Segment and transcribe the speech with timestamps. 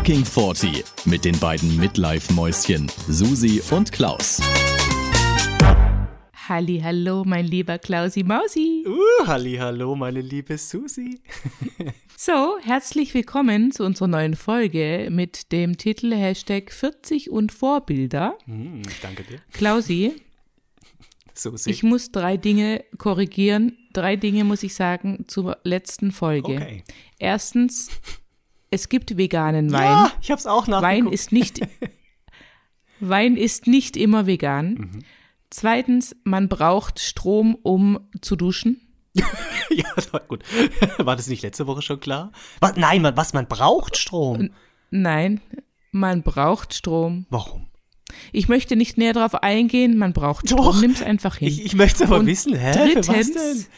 [0.00, 4.40] Fucking 40 mit den beiden Midlife-Mäuschen Susi und Klaus.
[6.48, 8.86] Halli, hallo, mein lieber Klausi Mausi.
[8.86, 11.20] Uh, halli, hallo, meine liebe Susi.
[12.16, 18.38] So, herzlich willkommen zu unserer neuen Folge mit dem Titel Hashtag 40 und Vorbilder.
[18.46, 19.40] Hm, danke dir.
[19.52, 20.14] Klausi,
[21.34, 21.70] Susi.
[21.70, 23.76] ich muss drei Dinge korrigieren.
[23.92, 26.54] Drei Dinge muss ich sagen zur letzten Folge.
[26.54, 26.84] Okay.
[27.18, 27.90] Erstens,
[28.70, 29.82] es gibt veganen Wein.
[29.82, 31.06] ja, ich hab's auch nachgeguckt.
[31.06, 31.60] Wein ist nicht,
[33.00, 34.74] Wein ist nicht immer vegan.
[34.74, 35.04] Mhm.
[35.50, 38.80] Zweitens, man braucht Strom, um zu duschen.
[39.70, 40.44] ja, das war gut.
[40.98, 42.30] War das nicht letzte Woche schon klar?
[42.60, 44.50] Was, nein, man, was, man braucht Strom?
[44.90, 45.40] Nein,
[45.90, 47.26] man braucht Strom.
[47.28, 47.66] Warum?
[48.30, 50.80] Ich möchte nicht näher darauf eingehen, man braucht Strom.
[50.80, 51.48] Nimm's einfach hin.
[51.48, 52.70] Ich, ich möchte aber Und wissen, hä?
[52.72, 53.68] Drittens,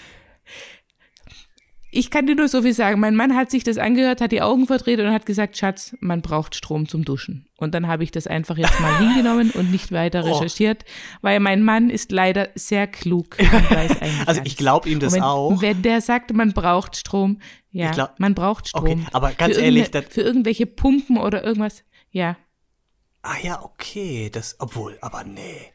[1.94, 2.98] ich kann dir nur so viel sagen.
[3.00, 6.22] Mein Mann hat sich das angehört, hat die Augen verdreht und hat gesagt, Schatz, man
[6.22, 7.46] braucht Strom zum Duschen.
[7.58, 10.32] Und dann habe ich das einfach jetzt mal hingenommen und nicht weiter Oh.
[10.32, 10.84] recherchiert,
[11.20, 15.12] weil mein Mann ist leider sehr klug und weiß eigentlich Also ich glaube ihm das
[15.12, 15.60] wenn, auch.
[15.60, 18.84] Wenn der sagt, man braucht Strom, ja, glaub- man braucht Strom.
[18.84, 22.36] Okay, aber ganz für ehrlich, für irgendwelche Pumpen oder irgendwas, ja.
[23.22, 25.72] Ah ja, okay, das, obwohl, aber nee.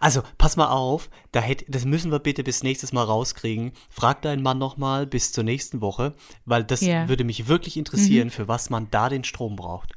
[0.00, 3.72] Also, pass mal auf, da hätt, das müssen wir bitte bis nächstes Mal rauskriegen.
[3.88, 6.14] Frag deinen Mann nochmal bis zur nächsten Woche,
[6.44, 6.82] weil das.
[6.82, 7.08] Mhm.
[7.08, 9.92] würde mich wirklich interessieren, für was man da den Strom braucht.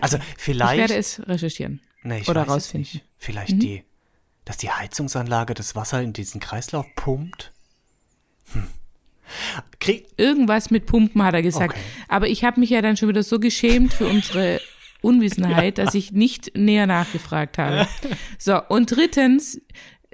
[0.00, 0.78] Also, Ich vielleicht.
[0.78, 3.00] werde es recherchieren Nee, ich oder rausfinden.
[3.02, 3.08] Mhm.
[3.16, 3.84] Vielleicht die,
[4.44, 7.52] dass die Heizungsanlage das Wasser in diesen Kreislauf pumpt.
[8.52, 8.66] Hm.
[9.80, 11.74] Krieg, Irgendwas mit Pumpen hat er gesagt.
[11.74, 11.84] Okay.
[12.08, 14.60] Aber ich habe mich ja dann schon wieder so geschämt für unsere
[15.04, 17.86] Unwissenheit, dass ich nicht näher nachgefragt habe.
[18.38, 19.60] So, und drittens,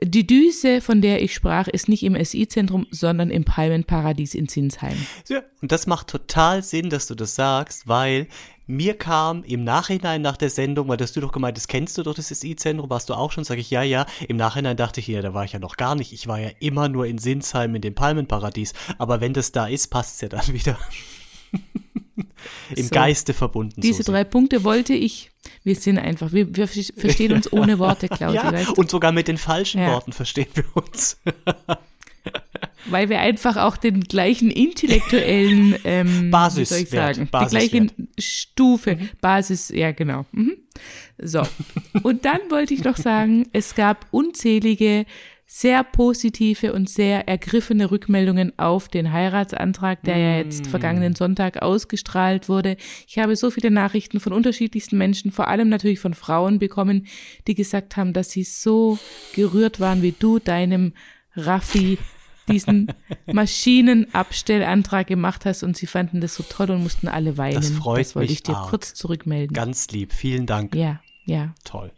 [0.03, 4.97] die Düse, von der ich sprach, ist nicht im SI-Zentrum, sondern im Palmenparadies in Zinsheim.
[5.29, 8.27] Ja, und das macht total Sinn, dass du das sagst, weil
[8.67, 12.03] mir kam im Nachhinein nach der Sendung, weil das du doch gemeint, das kennst du
[12.03, 14.07] doch, das SI-Zentrum, warst du auch schon, sage ich, ja, ja.
[14.29, 16.13] Im Nachhinein dachte ich, ja, da war ich ja noch gar nicht.
[16.13, 18.73] Ich war ja immer nur in Sinsheim in dem Palmenparadies.
[18.97, 20.79] Aber wenn das da ist, passt's ja dann wieder.
[22.77, 22.91] Im So.
[22.91, 23.81] Geiste verbunden.
[23.81, 24.13] Diese Susi.
[24.13, 25.31] drei Punkte wollte ich.
[25.65, 28.75] Wir sind einfach, wir, wir verstehen uns ohne Worte, Claudia, Ja, weißt du?
[28.75, 29.93] und sogar mit den falschen Ja.
[29.93, 31.19] Worten verstehen wir uns.
[32.87, 37.87] Weil wir einfach auch den gleichen intellektuellen ähm, wie soll ich Basiswert, sagen, die gleiche
[38.19, 40.25] Stufe, Basis, ja genau.
[40.33, 40.57] Mhm.
[41.19, 41.43] So.
[42.03, 45.05] Und dann wollte ich noch sagen, es gab unzählige
[45.53, 52.49] sehr positive und sehr ergriffene Rückmeldungen auf den Heiratsantrag, der ja jetzt vergangenen Sonntag ausgestrahlt
[52.49, 52.77] wurde.
[53.09, 57.09] Ich habe so viele Nachrichten von unterschiedlichsten Menschen, vor allem natürlich von Frauen bekommen,
[57.49, 59.01] die gesagt haben, dass sie so
[59.35, 60.93] gerührt waren, wie du deinem
[61.35, 61.99] Raffi
[62.49, 62.87] diesen
[63.27, 67.57] Maschinenabstellantrag gemacht hast und sie fanden das so toll und mussten alle weinen.
[67.57, 68.71] Das freut das wollte mich ich dir arg.
[68.71, 69.53] kurz zurückmelden.
[69.53, 70.77] Ganz lieb, vielen Dank.
[70.77, 71.57] ja, ja.
[71.65, 71.91] Toll.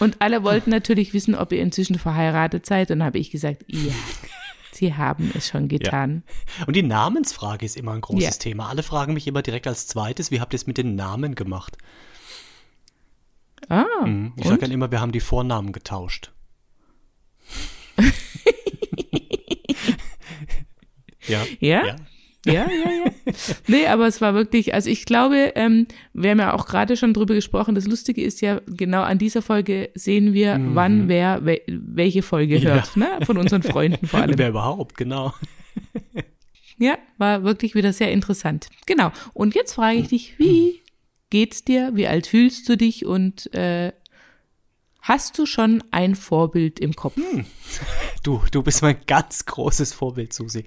[0.00, 2.90] Und alle wollten natürlich wissen, ob ihr inzwischen verheiratet seid.
[2.90, 3.92] Und habe ich gesagt, ja,
[4.72, 6.22] sie haben es schon getan.
[6.66, 8.30] Und die Namensfrage ist immer ein großes Ja.
[8.32, 8.68] Thema.
[8.68, 11.76] Alle fragen mich immer direkt als zweites, wie habt ihr es mit den Namen gemacht?
[13.68, 14.32] Ah, Mhm.
[14.36, 16.30] Ich sage dann immer, wir haben die Vornamen getauscht.
[21.26, 21.44] ja.
[21.60, 21.86] Ja?
[21.86, 21.96] ja.
[22.46, 23.34] Ja, ja, ja.
[23.66, 27.12] Nee, aber es war wirklich, also ich glaube, ähm, wir haben ja auch gerade schon
[27.12, 31.60] drüber gesprochen, das Lustige ist ja, genau an dieser Folge sehen wir, wann wer we
[31.66, 33.18] welche Folge hört, ne?
[33.24, 34.38] Von unseren Freunden vor allem.
[34.38, 35.34] Wer überhaupt, genau.
[36.78, 38.68] Ja, war wirklich wieder sehr interessant.
[38.86, 39.10] Genau.
[39.32, 40.82] Und jetzt frage ich dich, wie
[41.30, 41.92] geht's dir?
[41.94, 43.06] Wie alt fühlst du dich?
[43.06, 43.92] Und äh,
[45.06, 47.16] hast du schon ein Vorbild im Kopf?
[48.22, 50.64] Du, du bist mein ganz großes Vorbild, Susi.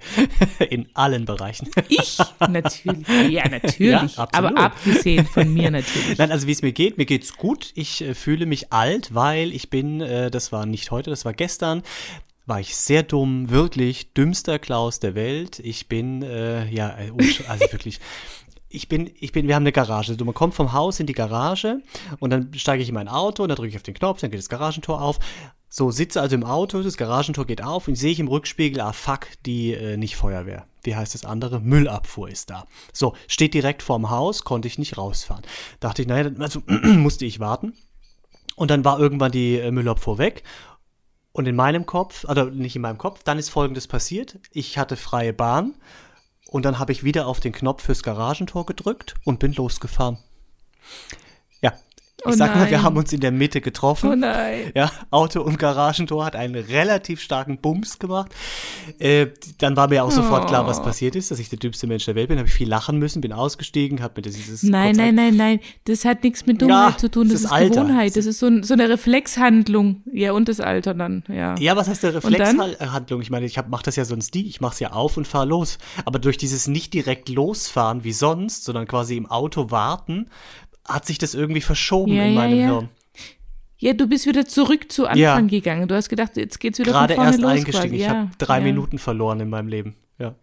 [0.70, 1.70] In allen Bereichen.
[1.88, 3.06] Ich natürlich.
[3.30, 4.16] Ja, natürlich.
[4.16, 4.28] Ja.
[4.32, 6.16] Aber abgesehen von mir natürlich.
[6.16, 7.72] Nein, also wie es mir geht, mir geht's gut.
[7.74, 11.34] Ich äh, fühle mich alt, weil ich bin, äh, das war nicht heute, das war
[11.34, 11.82] gestern,
[12.46, 15.58] war ich sehr dumm, wirklich dümmster Klaus der Welt.
[15.58, 17.12] Ich bin, äh, ja, äh,
[17.46, 18.00] also wirklich.
[18.72, 20.12] Ich bin, ich bin, wir haben eine Garage.
[20.12, 21.82] Also man kommt vom Haus in die Garage
[22.20, 24.30] und dann steige ich in mein Auto und dann drücke ich auf den Knopf, dann
[24.30, 25.18] geht das Garagentor auf.
[25.68, 28.92] So, sitze also im Auto, das Garagentor geht auf und sehe ich im Rückspiegel, ah
[28.92, 30.66] fuck, die äh, nicht Feuerwehr.
[30.84, 31.60] Wie heißt das andere?
[31.60, 32.66] Müllabfuhr ist da.
[32.92, 35.44] So, steht direkt vorm Haus, konnte ich nicht rausfahren.
[35.80, 37.74] Dachte ich, naja, also musste ich warten.
[38.54, 40.44] Und dann war irgendwann die äh, Müllabfuhr weg.
[41.32, 44.38] Und in meinem Kopf, also nicht in meinem Kopf, dann ist folgendes passiert.
[44.52, 45.74] Ich hatte freie Bahn
[46.48, 50.18] und dann habe ich wieder auf den Knopf fürs Garagentor gedrückt und bin losgefahren.
[51.60, 51.74] Ja,
[52.22, 54.10] Ich Oh sag mal, wir haben uns in der Mitte getroffen.
[54.10, 54.72] Oh nein.
[54.74, 58.30] Ja, Auto und Garagentor hat einen relativ starken Bums gemacht.
[58.98, 59.28] Äh,
[59.58, 60.82] dann war mir auch sofort klar, was Oh.
[60.82, 62.38] passiert ist, dass ich der dümmste Mensch der Welt bin.
[62.38, 65.60] Habe ich viel lachen müssen, bin ausgestiegen, habe mir dieses Nein, nein, nein, nein.
[65.84, 67.28] Das hat nichts mit Dummheit Ja, zu tun.
[67.28, 67.72] Das, das ist ist.
[67.72, 68.16] Gewohnheit.
[68.16, 70.02] Das ist so, ein, so eine Reflexhandlung.
[70.12, 71.24] Ja, und das Alter dann.
[71.28, 71.56] Ja.
[71.58, 72.14] Ja, was heißt der?
[72.16, 73.22] Reflexhandlung?
[73.22, 74.42] Ich meine, ich mache das ja sonst nie.
[74.42, 75.78] Ich mache es ja auf und fahre los.
[76.04, 80.28] Aber durch dieses nicht direkt losfahren wie sonst, sondern quasi im Auto warten,
[80.86, 82.66] hat sich das irgendwie verschoben Ja, in ja, meinem ja.
[82.66, 82.88] Hirn.
[83.78, 85.40] Ja, du bist wieder zurück zu Anfang Ja.
[85.40, 85.88] gegangen.
[85.88, 87.94] Du hast gedacht, jetzt geht's wieder Gerade von vorne erst los eingestiegen.
[87.94, 88.08] Ich ja.
[88.10, 88.64] habe drei ja.
[88.64, 89.96] Minuten verloren in meinem Leben.
[90.18, 90.34] Ja.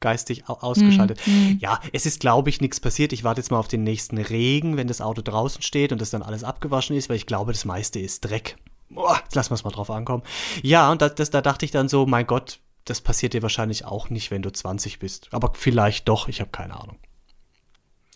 [0.00, 1.18] Geistig au ausgeschaltet.
[1.26, 1.58] Mhm.
[1.60, 3.14] Ja, es ist, glaube ich, nichts passiert.
[3.14, 6.10] Ich warte jetzt mal auf den nächsten Regen, wenn das Auto draußen steht und das
[6.10, 8.56] dann alles abgewaschen ist, weil ich glaube, das meiste ist Dreck.
[8.90, 10.22] Boah, jetzt lassen wir es mal drauf ankommen.
[10.62, 13.86] Ja, und das, das, da dachte ich dann so, mein Gott, das passiert dir wahrscheinlich
[13.86, 15.28] auch nicht, wenn du 20 bist.
[15.32, 16.98] Aber vielleicht doch, ich habe keine Ahnung.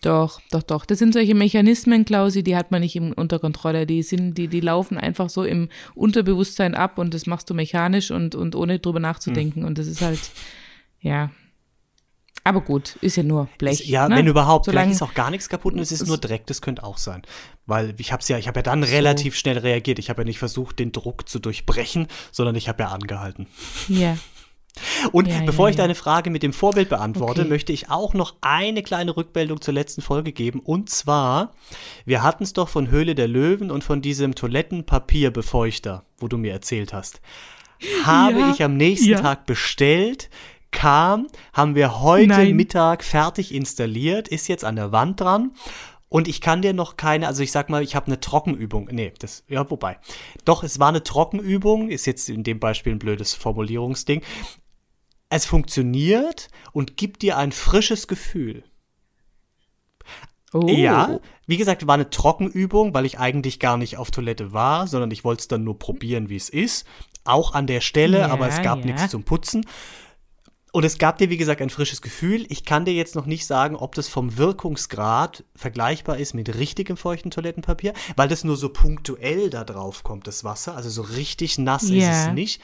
[0.01, 0.85] Doch, doch, doch.
[0.85, 3.85] Das sind solche Mechanismen, Klausi, die hat man nicht im, unter Kontrolle.
[3.85, 8.09] Die sind, die, die laufen einfach so im Unterbewusstsein ab und das machst du mechanisch
[8.09, 9.63] und, und ohne drüber nachzudenken.
[9.63, 10.19] Und das ist halt,
[10.99, 11.29] ja.
[12.43, 13.85] Aber gut, ist ja nur Blech.
[13.85, 14.15] Ja, ne?
[14.15, 16.63] wenn überhaupt, Solange, vielleicht ist auch gar nichts kaputt und es ist nur Dreck, das
[16.63, 17.21] könnte auch sein.
[17.67, 19.99] Weil ich habe ja, ich habe ja dann relativ schnell reagiert.
[19.99, 23.45] Ich habe ja nicht versucht, den Druck zu durchbrechen, sondern ich habe ja angehalten.
[23.87, 24.17] Ja.
[25.11, 27.49] Und Ja, bevor ja, ich deine Frage mit dem Vorbild beantworte, Okay.
[27.49, 30.59] möchte ich auch noch eine kleine Rückmeldung zur letzten Folge geben.
[30.59, 31.51] Und zwar,
[32.05, 36.51] wir hatten es doch von Höhle der Löwen und von diesem Toilettenpapierbefeuchter, wo du mir
[36.53, 37.21] erzählt hast.
[38.03, 39.15] Habe Ja, ich am nächsten.
[39.15, 40.29] Tag bestellt,
[40.71, 42.55] kam, haben wir heute Nein.
[42.55, 45.51] Mittag fertig installiert, ist jetzt an der Wand dran.
[46.07, 48.89] Und ich kann dir noch keine, also ich sag mal, ich habe eine Trockenübung.
[48.91, 49.97] Nee, das, ja, wobei.
[50.43, 54.21] Doch, es war eine Trockenübung, ist jetzt in dem Beispiel ein blödes Formulierungsding.
[55.31, 58.65] Es funktioniert und gibt dir ein frisches Gefühl.
[60.51, 60.67] Oh.
[60.67, 65.09] Ja, wie gesagt, war eine Trockenübung, weil ich eigentlich gar nicht auf Toilette war, sondern
[65.09, 66.85] ich wollte es dann nur probieren, wie es ist.
[67.23, 68.87] Auch an der Stelle, Ja, aber es gab ja.
[68.87, 69.65] nichts zum Putzen.
[70.73, 72.45] Und es gab dir, wie gesagt, ein frisches Gefühl.
[72.47, 76.95] Ich kann dir jetzt noch nicht sagen, ob das vom Wirkungsgrad vergleichbar ist mit richtigem
[76.95, 80.75] feuchten Toilettenpapier, weil das nur so punktuell da drauf kommt, das Wasser.
[80.77, 82.27] Also so richtig nass ist Ja.
[82.27, 82.61] es nicht.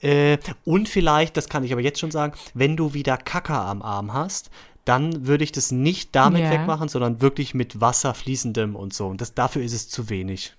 [0.00, 3.82] Äh, und vielleicht, das kann ich aber jetzt schon sagen, wenn du wieder Kacker am
[3.82, 4.50] Arm hast,
[4.84, 6.50] dann würde ich das nicht damit Ja.
[6.50, 9.06] wegmachen, sondern wirklich mit Wasser fließendem und so.
[9.06, 10.54] Und das, dafür ist es zu wenig.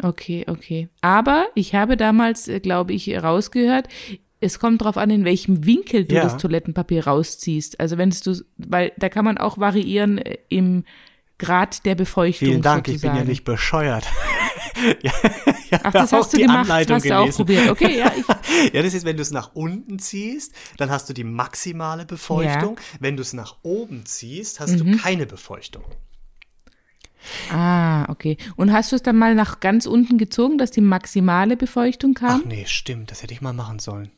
[0.00, 0.88] Okay, okay.
[1.00, 3.88] Aber ich habe damals, äh, glaube ich, rausgehört,
[4.40, 6.22] es kommt darauf an, in welchem Winkel du Ja.
[6.22, 7.80] das Toilettenpapier rausziehst.
[7.80, 10.84] Also wenn du, weil da kann man auch variieren äh, im
[11.38, 12.48] Grad der Befeuchtung.
[12.48, 13.14] Vielen Dank, sozusagen.
[13.14, 14.04] ich bin ja nicht bescheuert.
[15.02, 15.12] ja,
[15.70, 17.70] ja, Ach, das hast du die gemacht, Anleitung hast du auch probiert.
[17.70, 18.24] Okay, ja, ich,
[18.74, 22.78] Ja, das ist, wenn du es nach unten ziehst, dann hast du die maximale Befeuchtung.
[22.98, 24.92] Wenn du es nach oben ziehst, hast Mhm.
[24.92, 25.84] du keine Befeuchtung.
[27.52, 28.36] Ah, okay.
[28.56, 32.42] Und hast du es dann mal nach ganz unten gezogen, dass die maximale Befeuchtung kam?
[32.42, 34.10] Ach nee, stimmt, das hätte ich mal machen sollen.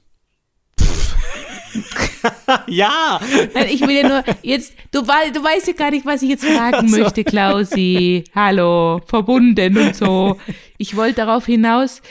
[2.67, 3.21] ja,
[3.55, 5.06] Nein, ich will ja nur jetzt, du, du
[5.44, 6.99] weißt ja gar nicht, was ich jetzt fragen so.
[6.99, 8.25] möchte, Klausi.
[8.35, 10.37] Hallo, verbunden und so.
[10.79, 12.03] Ich wollte darauf hinaus,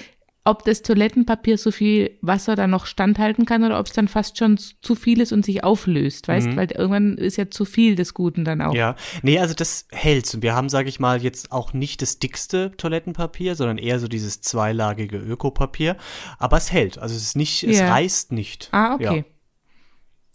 [0.50, 4.38] ob das Toilettenpapier so viel Wasser dann noch standhalten kann oder ob es dann fast
[4.38, 8.14] schon zu viel ist und sich auflöst, weißt, weil irgendwann ist ja zu viel des
[8.14, 8.72] Guten dann auch.
[8.72, 8.78] Mhm.
[8.80, 10.34] Ja, nee, also das hält's.
[10.34, 14.08] Und wir haben, sage ich mal, jetzt auch nicht das dickste Toilettenpapier, sondern eher so
[14.08, 15.98] dieses zweilagige Ökopapier.
[16.40, 16.98] Aber es hält.
[16.98, 17.92] Also es ist nicht, es Ja.
[17.92, 18.70] reißt nicht.
[18.72, 19.18] Ah, okay.
[19.18, 19.24] Ja.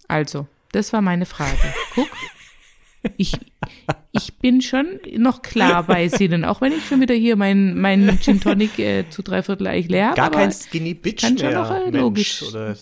[0.06, 1.56] Also, das war meine Frage.
[1.94, 2.08] Guck.
[3.16, 3.32] Ich,
[4.14, 8.18] ich bin schon noch klar bei Sinnen, auch wenn ich schon wieder hier meinen mein
[8.20, 10.16] Gin Tonic äh, zu dreiviertel eigentlich leer habe.
[10.16, 11.96] Gar aber kein Skinny Bitch kann schon mehr, noch, äh, Mensch.
[12.00, 12.42] logisch.
[12.42, 12.76] Oder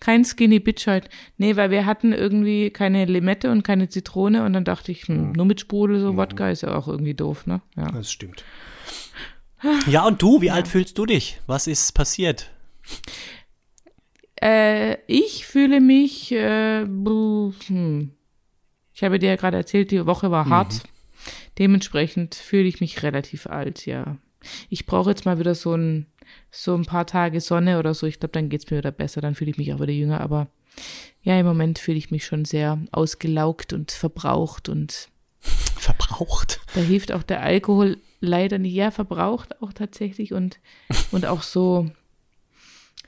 [0.00, 1.08] Kein Skinny Bitch heute.
[1.36, 5.32] Nee, weil wir hatten irgendwie keine Limette und keine Zitrone und dann dachte ich, hm,
[5.32, 6.02] nur mit Sprudel, Mhm.
[6.02, 7.60] so Wodka ist ja auch irgendwie doof, ne?
[7.76, 7.90] Ja.
[7.90, 8.44] Das stimmt.
[9.86, 11.38] Ja, und du, wie alt fühlst du dich?
[11.46, 12.50] Was ist passiert?
[14.42, 18.10] Äh, ich fühle mich, äh, hm.
[19.00, 20.82] Ich habe dir ja gerade erzählt, die Woche war hart.
[21.58, 24.18] Dementsprechend fühle ich mich relativ alt, ja.
[24.68, 26.04] Ich brauche jetzt mal wieder so ein,
[26.50, 28.06] so ein paar Tage Sonne oder so.
[28.06, 30.20] Ich glaube, dann geht's mir wieder besser, dann fühle ich mich auch wieder jünger.
[30.20, 30.48] Aber
[31.22, 36.60] ja, im Moment fühle ich mich schon sehr ausgelaugt und verbraucht und Verbraucht.
[36.74, 38.74] da hilft auch der Alkohol leider nicht.
[38.74, 40.60] Ja, verbraucht auch tatsächlich und,
[41.10, 41.90] und auch so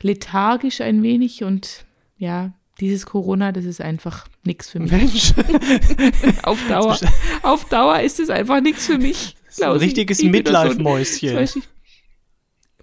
[0.01, 1.85] lethargisch ein wenig und
[2.17, 4.91] ja, dieses Corona, das ist einfach nichts für mich.
[4.93, 5.33] Mensch,
[6.43, 6.99] Auf Dauer,
[7.43, 9.37] auf Dauer ist es einfach nichts für mich.
[9.49, 11.63] so ein richtiges so Midlife-Mäuschen.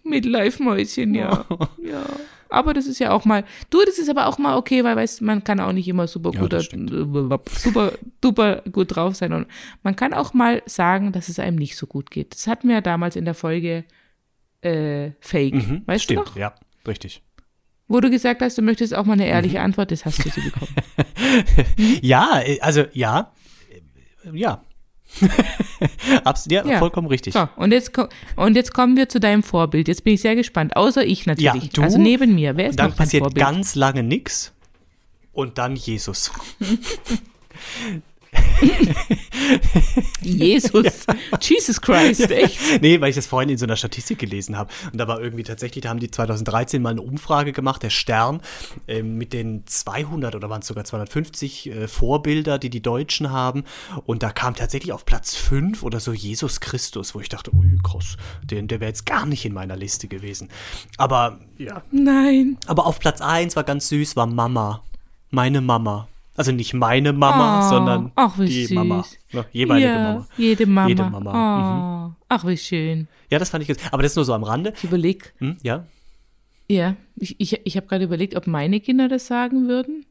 [0.04, 1.46] Midlife-Mäuschen, ja.
[1.84, 2.06] ja.
[2.50, 5.22] aber das ist ja auch mal, du, das ist aber auch mal okay, weil weißt
[5.22, 7.92] man kann auch nicht immer super Ja, gut, super,
[8.24, 9.48] super gut drauf sein und
[9.84, 12.34] man kann auch mal sagen, dass es einem nicht so gut geht.
[12.34, 13.84] Das hatten wir ja damals in der Folge
[14.62, 16.36] äh, Fake, Mhm, weißt stimmt, du noch?
[16.38, 16.56] ja,
[16.88, 17.22] richtig.
[17.90, 19.66] Wo du gesagt hast, du möchtest auch mal eine ehrliche Mhm.
[19.66, 20.74] Antwort, das hast du sie bekommen.
[22.02, 23.32] Ja, äh, also ja,
[24.32, 24.64] ja.
[26.24, 26.78] Abs ja, Ja.
[26.78, 27.34] vollkommen richtig.
[27.34, 27.92] So, und jetzt,
[28.36, 29.88] und jetzt kommen wir zu deinem Vorbild.
[29.88, 30.76] Jetzt bin ich sehr gespannt.
[30.76, 31.64] Außer ich natürlich.
[31.64, 32.56] Ja, du, also neben mir.
[32.58, 33.44] Wer ist Dann passiert Vorbild?
[33.44, 34.54] ganz lange nix
[35.34, 36.32] und dann Jesus.
[40.22, 41.06] Jesus.
[41.42, 42.82] Jesus Christ, echt?
[42.82, 44.72] Nee, weil ich das vorhin in so einer Statistik gelesen habe.
[44.92, 48.42] Und da war irgendwie tatsächlich, da haben die 2013 mal eine Umfrage gemacht, der Stern,
[48.88, 53.64] ähm, mit den 200 oder waren es sogar 250 äh, Vorbilder, die die Deutschen haben.
[54.06, 57.78] Und da kam tatsächlich auf Platz 5 oder so Jesus Christus, wo ich dachte, ui,
[57.84, 60.50] krass, den, der wäre jetzt gar nicht in meiner Liste gewesen.
[60.98, 62.58] Aber ja, Nein.
[62.68, 64.84] aber auf Platz 1 war ganz süß, war Mama.
[65.32, 66.08] Meine Mama.
[66.40, 68.72] Also nicht meine Mama, Oh, sondern ach, die süß.
[68.72, 69.06] Mama.
[69.34, 70.28] Ne, jeweilige ja, Mama.
[70.38, 70.88] Jede Mama.
[70.88, 71.34] Jede Mama.
[71.34, 72.14] Mhm.
[72.14, 73.08] Oh, Ach, wie schön.
[73.30, 73.82] Ja, das fand ich ganz.
[73.92, 74.72] Aber das nur so am Rande.
[74.78, 75.86] Ich überlege, Hm, ja.
[76.70, 80.06] ja, ich, ich, ich habe gerade überlegt, ob meine Kinder das sagen würden.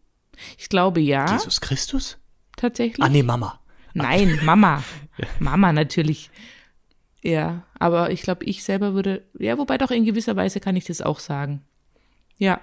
[0.59, 2.19] Ich glaube ja, Jesus Christus?
[2.57, 3.03] tatsächlich.
[3.03, 3.59] Ah, nee, Mama.
[3.95, 4.83] Nein, Mama.
[5.41, 6.31] Mama natürlich.
[7.23, 10.85] Ja, aber ich glaube, ich selber würde, ja, wobei doch in gewisser Weise kann ich
[10.85, 11.63] das auch sagen.
[12.37, 12.61] Ja,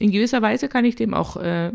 [0.00, 1.70] in gewisser Weise kann ich dem auch äh,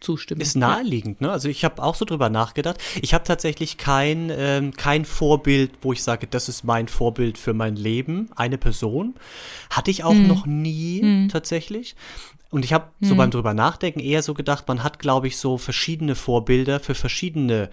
[0.00, 0.40] zustimmen.
[0.40, 1.30] Ist naheliegend, ne?
[1.30, 2.78] Also ich habe auch so drüber nachgedacht.
[3.02, 7.54] Ich habe tatsächlich kein, ähm, kein Vorbild, wo ich sage, das ist mein Vorbild für
[7.54, 8.30] mein Leben.
[8.36, 9.14] Eine Person.
[9.70, 10.26] Hatte ich auch Hm.
[10.28, 11.96] noch nie tatsächlich.
[12.50, 15.58] Und ich habe so beim drüber nachdenken eher so gedacht, man hat, glaube ich, so
[15.58, 17.68] verschiedene Vorbilder für verschiedene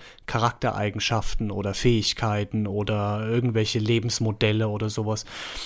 [0.60, 5.26] Charaktereigenschaften oder Fähigkeiten oder irgendwelche Lebensmodelle oder sowas.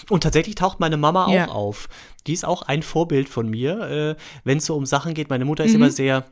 [0.09, 1.47] Und tatsächlich taucht meine Mama auch Ja.
[1.47, 1.87] auf.
[2.27, 5.29] Die ist auch ein Vorbild von mir, äh, wenn es so um Sachen geht.
[5.29, 5.75] Meine Mutter ist Mhm.
[5.77, 6.25] immer sehr,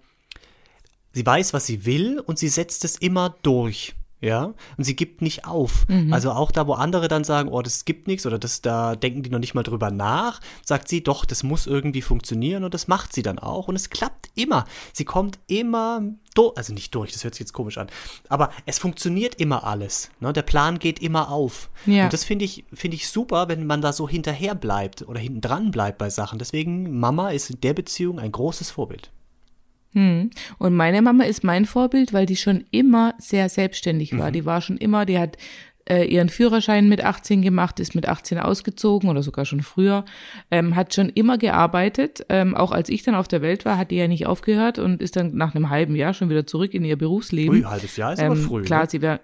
[1.18, 3.96] sie weiß, was sie will und sie setzt es immer durch.
[4.20, 5.86] Ja, und sie gibt nicht auf.
[6.12, 9.22] Also auch da, wo andere dann sagen, oh, das gibt nichts oder das, da denken
[9.22, 12.88] die noch nicht mal drüber nach, sagt sie, doch, das muss irgendwie funktionieren und das
[12.88, 14.66] macht sie dann auch und es klappt immer.
[14.92, 16.02] Sie kommt immer
[16.34, 17.90] durch, also nicht durch, das hört sich jetzt komisch an,
[18.28, 20.10] aber es funktioniert immer alles.
[20.20, 20.34] Ne?
[20.34, 21.70] Der Plan geht immer auf.
[21.86, 22.06] Ja.
[22.06, 25.42] Und das finde ich, finde ich super, wenn man da so hinterher bleibt oder hinten
[25.42, 26.40] dran bleibt bei Sachen.
[26.40, 29.12] Deswegen, Mama ist in der Beziehung ein großes Vorbild.
[29.94, 30.30] Hm.
[30.58, 34.20] Und meine Mama ist mein Vorbild, weil die schon immer sehr selbstständig Mhm.
[34.20, 34.32] war.
[34.32, 35.38] Die war schon immer, die hat
[35.90, 40.04] äh, ihren Führerschein mit 18 gemacht, ist mit 18 ausgezogen oder sogar schon früher,
[40.52, 42.26] ähm, hat schon immer gearbeitet.
[42.28, 45.02] Ähm, auch als ich dann auf der Welt war, hat die ja nicht aufgehört und
[45.02, 47.56] ist dann nach einem halben Jahr schon wieder zurück in ihr Berufsleben.
[47.56, 48.64] Ui, halbes Jahr ist aber Ähm, früh.
[48.64, 48.88] Klar, ne?
[48.90, 49.22] sie wäre,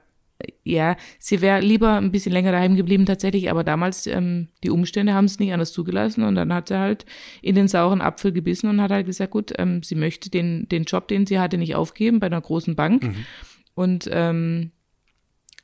[0.63, 5.13] ja, sie wäre lieber ein bisschen länger daheim geblieben tatsächlich, aber damals, ähm, die Umstände
[5.13, 7.05] haben es nicht anders zugelassen und dann hat sie halt
[7.41, 10.83] in den sauren Apfel gebissen und hat halt gesagt, gut, ähm, sie möchte den, den
[10.83, 13.15] Job, den sie hatte, nicht aufgeben bei einer großen Bank Mhm.
[13.75, 14.71] und ähm,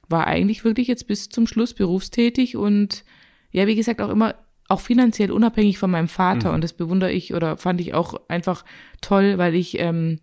[0.08, 3.04] war eigentlich wirklich jetzt bis zum Schluss berufstätig und
[3.52, 4.36] ja, wie gesagt, auch immer
[4.68, 8.64] auch finanziell unabhängig von meinem Vater und das bewundere ich oder fand ich auch einfach
[9.02, 10.20] toll, weil ich ähm,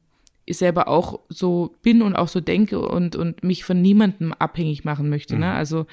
[0.49, 5.09] selber auch so bin und auch so denke und, und mich von niemandem abhängig machen
[5.09, 5.37] möchte.
[5.37, 5.53] Ne?
[5.53, 5.87] Also,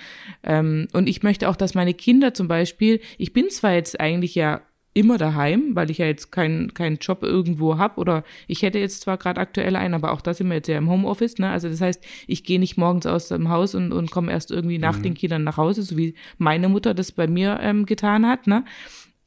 [0.44, 4.36] ähm, und ich möchte auch, dass meine Kinder zum Beispiel, ich bin zwar jetzt eigentlich
[4.36, 4.62] ja
[4.94, 9.02] immer daheim, weil ich ja jetzt keinen keinen Job irgendwo habe oder ich hätte jetzt
[9.02, 11.50] zwar gerade aktuell einen, aber auch das sind wir jetzt ja im Homeoffice, ne?
[11.50, 14.78] Also das heißt, ich gehe nicht morgens aus dem Haus und, und komme erst irgendwie
[14.78, 18.46] nach den Kindern nach Hause, so wie meine Mutter das bei mir ähm, getan hat,
[18.46, 18.66] ne?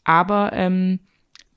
[0.04, 1.00] Aber ähm,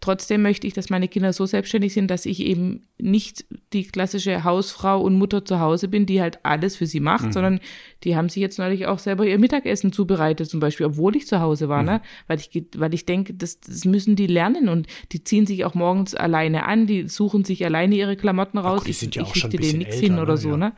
[0.02, 4.44] trotzdem möchte ich, dass meine Kinder so selbstständig sind, dass ich eben nicht die klassische
[4.44, 7.60] Hausfrau und Mutter zu Hause bin, die halt alles für sie macht, sondern
[8.04, 11.40] die haben sich jetzt neulich auch selber ihr Mittagessen zubereitet, zum Beispiel, obwohl ich zu
[11.42, 12.02] Hause war, ne?
[12.28, 15.74] Weil ich, weil ich denke, das, das müssen die lernen und die ziehen sich auch
[15.76, 18.84] morgens alleine an, die suchen sich alleine ihre Klamotten raus.
[18.86, 20.38] die sind ja ich auch schon richte ein denen nichts hin oder ne?
[20.38, 20.58] so, Ja.
[20.58, 20.74] ne?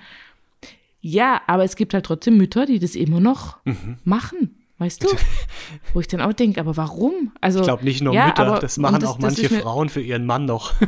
[1.04, 3.98] Ja, aber es gibt halt trotzdem Mütter, die das immer noch Mhm.
[4.04, 4.56] machen.
[4.82, 5.08] Weißt du?
[5.94, 7.32] Wo ich dann auch denke, aber warum?
[7.40, 10.02] Also, Ich glaube nicht nur ja, Mütter, aber- das machen das- auch manche Frauen für
[10.02, 10.74] ihren Mann noch.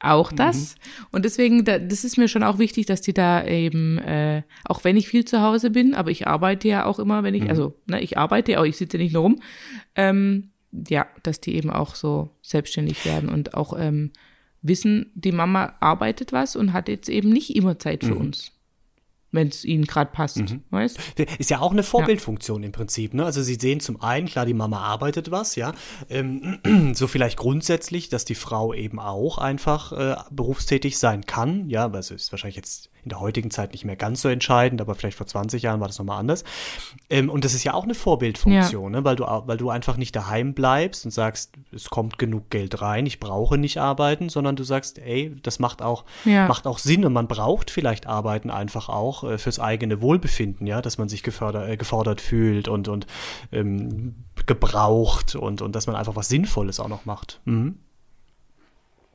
[0.00, 0.76] Auch das.
[1.10, 4.84] Und deswegen, da, das ist mir schon auch wichtig, dass die da eben, äh, auch
[4.84, 7.74] wenn ich viel zu Hause bin, aber ich arbeite ja auch immer, wenn ich, also,
[7.86, 9.40] ne, ich arbeite ja auch, ich sitze nicht nur rum,
[9.96, 10.50] ähm,
[10.88, 14.12] ja, dass die eben auch so selbstständig werden und auch ähm,
[14.62, 18.52] wissen, die Mama arbeitet was und hat jetzt eben nicht immer Zeit für uns,
[19.30, 20.98] wenn es ihnen gerade passt, weißt?
[21.38, 23.12] Ist ja auch eine Vorbildfunktion im Prinzip.
[23.14, 23.24] Ne?
[23.24, 25.74] Also sie sehen zum einen, klar, die Mama arbeitet was, ja.
[26.08, 26.58] Ähm,
[26.94, 31.68] so vielleicht grundsätzlich, dass die Frau eben auch einfach äh, berufstätig sein kann.
[31.68, 34.82] Ja, weil es ist wahrscheinlich jetzt in der heutigen Zeit nicht mehr ganz so entscheidend,
[34.82, 36.44] aber vielleicht vor 20 Jahren war das nochmal anders.
[37.08, 39.00] Ähm, und das ist ja auch eine Vorbildfunktion, ja.
[39.00, 39.04] ne?
[39.04, 43.06] weil, du, weil du einfach nicht daheim bleibst und sagst, es kommt genug Geld rein,
[43.06, 46.46] ich brauche nicht arbeiten, sondern du sagst, ey, das macht auch, ja.
[46.46, 50.82] macht auch Sinn und man braucht vielleicht Arbeiten einfach auch äh, fürs eigene Wohlbefinden, ja,
[50.82, 53.06] dass man sich gefördert, äh, gefordert fühlt und, und
[53.52, 57.40] ähm, gebraucht und, und dass man einfach was Sinnvolles auch noch macht.
[57.46, 57.78] Mhm.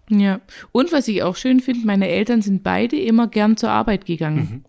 [0.09, 0.41] Ja,
[0.71, 4.49] und was ich auch schön finde, meine Eltern sind beide immer gern zur Arbeit gegangen.
[4.51, 4.65] Mhm.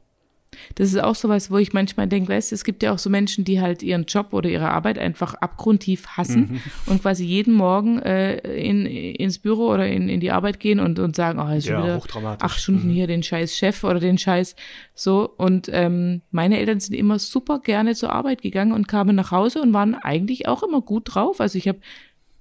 [0.75, 3.45] Das ist auch sowas, wo ich manchmal denke, weißt es gibt ja auch so Menschen,
[3.45, 6.61] die halt ihren Job oder ihre Arbeit einfach abgrundtief hassen mhm.
[6.87, 10.99] und quasi jeden Morgen äh, in, ins Büro oder in, in die Arbeit gehen und,
[10.99, 12.01] und sagen, oh, ist ja, wieder
[12.41, 12.93] acht Stunden mhm.
[12.93, 14.57] hier den scheiß Chef oder den scheiß
[14.95, 15.29] so.
[15.37, 19.61] Und ähm, meine Eltern sind immer super gerne zur Arbeit gegangen und kamen nach Hause
[19.61, 21.41] und waren eigentlich auch immer gut drauf.
[21.41, 21.81] Also ich habe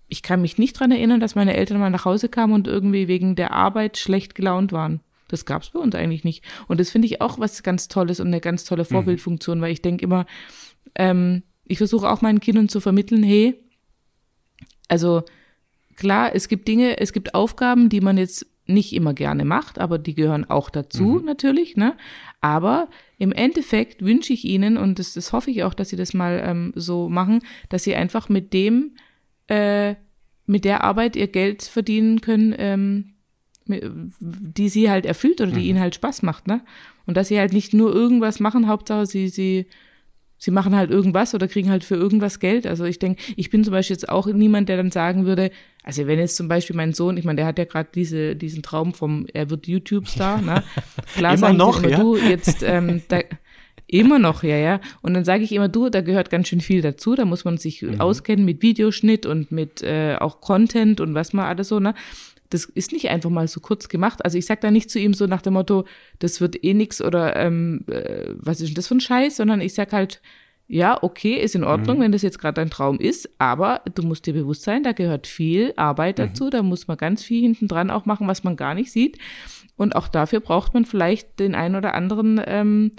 [0.08, 3.08] ich kann mich nicht dran erinnern, dass meine Eltern mal nach Hause kamen und irgendwie
[3.08, 5.02] wegen der Arbeit schlecht gelaunt waren.
[5.28, 6.44] Das gab es bei uns eigentlich nicht.
[6.68, 8.88] Und das finde ich auch was ganz Tolles und eine ganz tolle mhm.
[8.88, 10.26] Vorbildfunktion, weil ich denke immer,
[10.96, 13.56] ähm, ich versuche auch meinen Kindern zu vermitteln, hey,
[14.88, 15.24] also
[15.96, 19.98] klar, es gibt Dinge, es gibt Aufgaben, die man jetzt nicht immer gerne macht, aber
[19.98, 21.26] die gehören auch dazu mhm.
[21.26, 21.96] natürlich, ne?
[22.40, 26.14] Aber im Endeffekt wünsche ich ihnen, und das, das hoffe ich auch, dass sie das
[26.14, 28.92] mal ähm, so machen, dass sie einfach mit dem
[29.54, 29.96] äh,
[30.46, 33.14] mit der Arbeit ihr Geld verdienen können, ähm,
[34.20, 35.66] die sie halt erfüllt oder die mhm.
[35.66, 36.62] ihnen halt Spaß macht, ne?
[37.06, 39.68] Und dass sie halt nicht nur irgendwas machen, Hauptsache sie, sie,
[40.38, 42.68] sie machen halt irgendwas oder kriegen halt für irgendwas Geld.
[42.68, 45.52] Also ich denke, ich bin zum Beispiel jetzt auch niemand, der dann sagen würde,
[45.84, 48.64] also wenn jetzt zum Beispiel mein Sohn, ich meine, der hat ja gerade diese, diesen
[48.64, 50.64] Traum vom, er wird YouTube-Star, ne?
[51.16, 52.00] Klar immer noch, immer, ja?
[52.00, 53.20] du jetzt, ähm, da,
[53.94, 54.82] Immer noch, ja, ja.
[55.04, 57.14] Und dann sage ich immer, du, da gehört ganz schön viel dazu.
[57.14, 58.02] Da muss man sich mhm.
[58.02, 61.94] auskennen mit Videoschnitt und mit äh, auch Content und was mal alles so, ne?
[62.50, 64.26] Das ist nicht einfach mal so kurz gemacht.
[64.26, 65.86] Also ich sag da nicht zu ihm so nach dem Motto,
[66.18, 69.62] das wird eh nix oder ähm, äh, was ist denn das für ein Scheiß, sondern
[69.62, 70.22] ich sag halt,
[70.68, 72.02] ja, okay, ist in Ordnung, mhm.
[72.02, 75.28] wenn das jetzt gerade dein Traum ist, aber du musst dir bewusst sein, da gehört
[75.28, 76.24] viel Arbeit mhm.
[76.24, 76.50] dazu, mhm.
[76.50, 79.20] da muss man ganz viel hinten dran auch machen, was man gar nicht sieht.
[79.76, 82.92] Und auch dafür braucht man vielleicht den einen oder anderen ähm,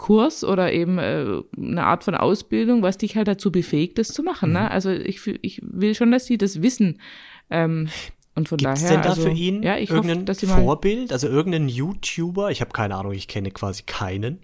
[0.00, 4.22] Kurs oder eben äh, eine Art von Ausbildung, was dich halt dazu befähigt, das zu
[4.22, 4.52] machen.
[4.52, 4.60] Ne?
[4.60, 4.66] Mhm.
[4.66, 6.98] Also ich, ich will schon, dass sie das wissen.
[7.50, 7.90] Ähm,
[8.34, 8.96] und von Gibt's daher.
[8.96, 11.12] denn da also, für ihn ja, irgendein hoffe, Vorbild?
[11.12, 12.50] Also irgendeinen YouTuber?
[12.50, 14.38] Ich habe keine Ahnung, ich kenne quasi keinen.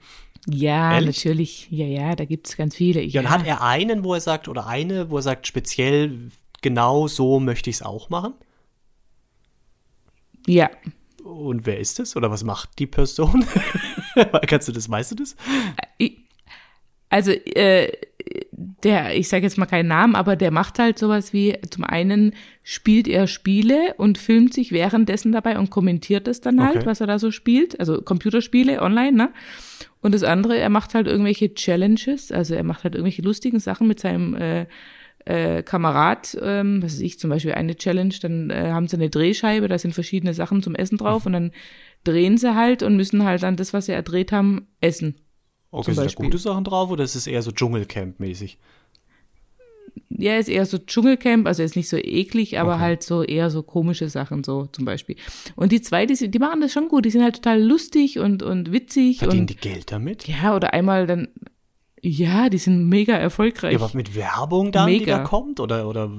[0.46, 1.16] Ja, Ehrlich?
[1.16, 1.68] natürlich.
[1.70, 3.00] Ja, ja, da gibt es ganz viele.
[3.00, 7.08] Ja, und hat er einen, wo er sagt, oder eine, wo er sagt, speziell genau
[7.08, 8.34] so möchte ich es auch machen?
[10.46, 10.68] Ja.
[11.24, 12.14] Und wer ist es?
[12.14, 13.46] Oder was macht die Person?
[14.46, 15.36] Kannst du das, weißt du das?
[17.08, 17.92] Also, äh,
[18.82, 22.34] der, ich sage jetzt mal keinen Namen, aber der macht halt sowas wie, zum einen
[22.62, 26.86] spielt er Spiele und filmt sich währenddessen dabei und kommentiert es dann halt, okay.
[26.86, 29.30] was er da so spielt, also Computerspiele online, ne?
[30.00, 33.88] Und das andere, er macht halt irgendwelche Challenges, also er macht halt irgendwelche lustigen Sachen
[33.88, 34.66] mit seinem äh,
[35.24, 39.10] äh, Kamerad, ähm, was weiß ich, zum Beispiel eine Challenge, dann äh, haben sie eine
[39.10, 41.50] Drehscheibe, da sind verschiedene Sachen zum Essen drauf und dann
[42.06, 45.16] drehen sie halt und müssen halt dann das, was sie erdreht haben, essen.
[45.70, 48.58] Okay, sind da gute Sachen drauf oder ist es eher so Dschungelcamp-mäßig?
[50.08, 52.80] Ja, ist eher so Dschungelcamp, also ist nicht so eklig, aber okay.
[52.80, 55.16] halt so eher so komische Sachen, so zum Beispiel.
[55.56, 58.42] Und die zwei, die, die machen das schon gut, die sind halt total lustig und,
[58.42, 59.18] und witzig.
[59.18, 60.26] Verdienen und, die Geld damit?
[60.26, 61.28] Ja, oder einmal dann,
[62.00, 63.72] ja, die sind mega erfolgreich.
[63.72, 65.04] Ja, aber mit Werbung dann, mega.
[65.04, 65.60] die da kommt?
[65.60, 66.10] Oder, oder,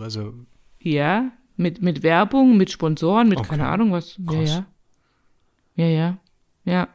[0.00, 0.34] also.
[0.80, 3.48] Ja, mit, mit Werbung, mit Sponsoren, mit okay.
[3.50, 4.18] keine Ahnung was.
[4.26, 4.34] Krass.
[4.34, 4.66] Ja, ja.
[5.78, 6.18] Ja, ja.
[6.64, 6.88] Ja.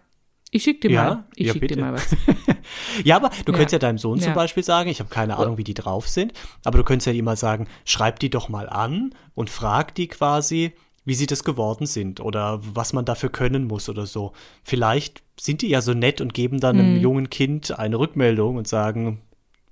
[0.51, 1.23] Ich schick dir ja, mal.
[1.35, 1.75] Ich ja, schick bitte.
[1.75, 2.15] dir mal was.
[3.03, 3.57] ja, aber du ja.
[3.57, 6.33] könntest ja deinem Sohn zum Beispiel sagen, ich habe keine Ahnung, wie die drauf sind,
[6.63, 10.07] aber du könntest ja ihm mal sagen, schreib die doch mal an und frag die
[10.07, 10.73] quasi,
[11.05, 14.33] wie sie das geworden sind oder was man dafür können muss oder so.
[14.63, 16.81] Vielleicht sind die ja so nett und geben dann mhm.
[16.81, 19.21] einem jungen Kind eine Rückmeldung und sagen,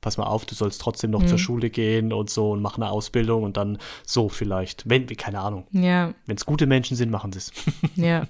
[0.01, 1.27] pass mal auf, du sollst trotzdem noch mhm.
[1.27, 4.89] zur Schule gehen und so und mach eine Ausbildung und dann so vielleicht.
[4.89, 5.67] Wenn, keine Ahnung.
[5.71, 6.13] Ja.
[6.25, 7.51] Wenn es gute Menschen sind, machen sie es.
[7.95, 8.25] ja,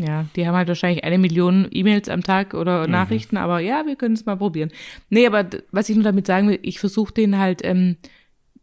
[0.00, 2.92] Ja, die haben halt wahrscheinlich eine Million E-Mails am Tag oder mhm.
[2.92, 4.70] Nachrichten, aber ja, wir können es mal probieren.
[5.10, 7.96] Nee, aber was ich nur damit sagen will, ich versuche denen halt ähm,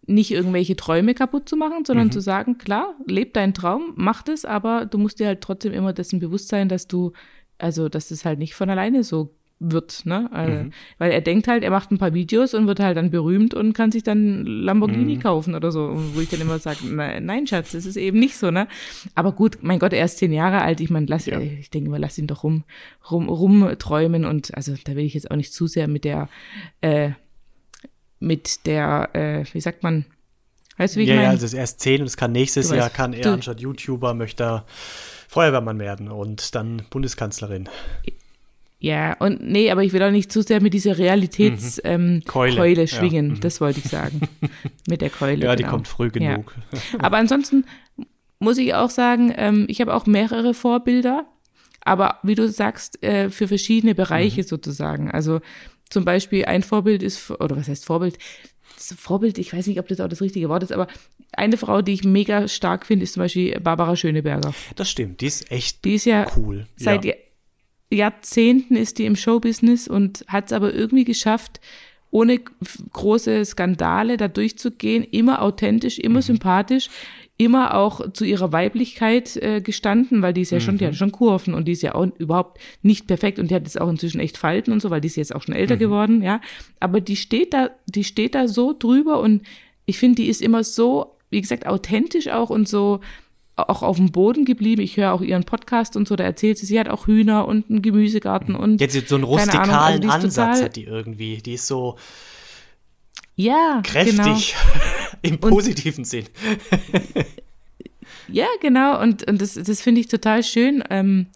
[0.07, 2.11] nicht irgendwelche Träume kaputt zu machen, sondern mhm.
[2.11, 5.93] zu sagen, klar, leb deinen Traum, mach das, aber du musst dir halt trotzdem immer
[5.93, 7.13] dessen bewusst sein, dass du,
[7.59, 10.29] also, dass das halt nicht von alleine so wird, ne?
[10.31, 10.71] Also, mhm.
[10.97, 13.73] Weil er denkt halt, er macht ein paar Videos und wird halt dann berühmt und
[13.73, 15.19] kann sich dann Lamborghini mhm.
[15.19, 15.91] kaufen oder so.
[16.13, 18.67] Wo ich dann immer sage, nein, Schatz, das ist eben nicht so, ne?
[19.15, 20.79] Aber gut, mein Gott, er ist zehn Jahre alt.
[20.79, 21.39] Ich meine, lass, ja.
[21.39, 22.63] ich denke mal, lass ihn doch rum,
[23.11, 26.29] rum, rumträumen und also da will ich jetzt auch nicht zu sehr mit der,
[26.81, 27.11] äh,
[28.19, 30.05] mit der, äh, wie sagt man,
[30.77, 31.27] Weißt du, wie ich ja, meine?
[31.27, 33.59] ja, das ist erst 10 und es kann nächstes Du Jahr, weißt, kann er anstatt
[33.59, 34.65] YouTuber, möchte er
[35.27, 37.67] Feuerwehrmann werden und dann Bundeskanzlerin.
[38.81, 42.55] Ja, und nee, aber ich will auch nicht zu sehr mit dieser Realitätskeule ähm, Keule,
[42.55, 43.27] Keule ja, schwingen.
[43.31, 43.39] mhm.
[43.41, 44.21] Das wollte ich sagen.
[44.87, 45.43] mit der Keule.
[45.45, 45.75] Ja, die genau.
[45.75, 46.33] kommt früh Ja.
[46.35, 46.55] genug.
[46.99, 47.65] Aber ansonsten
[48.39, 51.25] muss ich auch sagen, ähm, ich habe auch mehrere Vorbilder,
[51.81, 55.11] aber wie du sagst, äh, für verschiedene Bereiche sozusagen.
[55.11, 55.41] Also
[55.89, 58.17] zum Beispiel ein Vorbild ist, oder was heißt Vorbild?
[58.75, 60.87] Das Vorbild, ich weiß nicht, ob das auch das richtige Wort ist, aber
[61.33, 64.53] eine Frau, die ich mega stark finde, ist zum Beispiel Barbara Schöneberger.
[64.75, 66.65] Das stimmt, die ist echt Die ist ja cool.
[66.77, 67.13] seit ja.
[67.91, 71.59] Jahr- Jahrzehnten ist die im Showbusiness und hat es aber irgendwie geschafft,
[72.11, 72.39] ohne
[72.93, 76.03] große Skandale da durchzugehen, immer authentisch, Mhm.
[76.05, 76.89] immer sympathisch,
[77.37, 80.89] immer auch zu ihrer Weiblichkeit äh, gestanden, weil die ist ja schon, die Mhm.
[80.89, 83.79] hat schon Kurven und die ist ja auch überhaupt nicht perfekt und die hat jetzt
[83.79, 85.79] auch inzwischen echt Falten und so, weil die ist jetzt auch schon älter Mhm.
[85.79, 86.41] geworden, ja.
[86.79, 89.43] Aber die steht da, die steht da so drüber und
[89.85, 92.99] ich finde, die ist immer so, wie gesagt, authentisch auch und so
[93.67, 94.81] auch auf dem Boden geblieben.
[94.81, 97.69] Ich höre auch ihren Podcast und so, da erzählt sie, sie hat auch Hühner und
[97.69, 101.37] einen Gemüsegarten und Jetzt so einen keine Ahnung, also rustikalen Ansatz hat die irgendwie.
[101.37, 101.97] Die ist so
[103.35, 104.23] ja, genau.
[104.23, 104.55] kräftig
[105.21, 106.25] im positiven Sinn.
[108.31, 109.01] Ja, genau.
[109.01, 111.27] Und, und das, das finde ich total schön, ähm,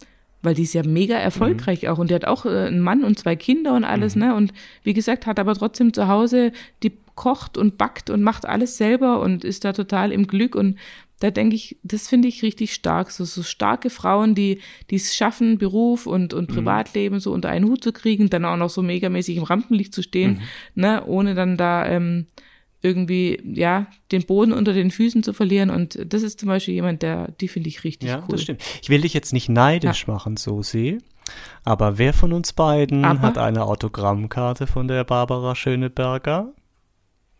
[0.42, 1.98] weil die ist ja mega erfolgreich auch.
[1.98, 4.34] Und die hat auch äh, einen Mann und zwei Kinder und alles, ne?
[4.34, 8.76] Und wie gesagt, hat aber trotzdem zu Hause, die kocht und backt und macht alles
[8.76, 10.54] selber und ist da total im Glück.
[10.54, 10.78] Und
[11.24, 13.10] da denke ich, das finde ich richtig stark.
[13.10, 14.60] So, so starke Frauen, die
[14.92, 18.68] es schaffen, Beruf und, und Privatleben so unter einen Hut zu kriegen, dann auch noch
[18.68, 20.42] so megamäßig im Rampenlicht zu stehen,
[20.74, 21.02] ne?
[21.06, 22.26] Ohne dann da ähm,
[22.82, 25.70] irgendwie, ja, den Boden unter den Füßen zu verlieren.
[25.70, 28.24] Und das ist zum Beispiel jemand, der, die finde ich richtig Ja, cool.
[28.32, 28.62] das stimmt.
[28.82, 30.98] Ich will dich jetzt nicht neidisch machen, Susi.
[31.64, 36.52] Aber wer von uns beiden Aber- hat eine Autogrammkarte von der Barbara Schöneberger?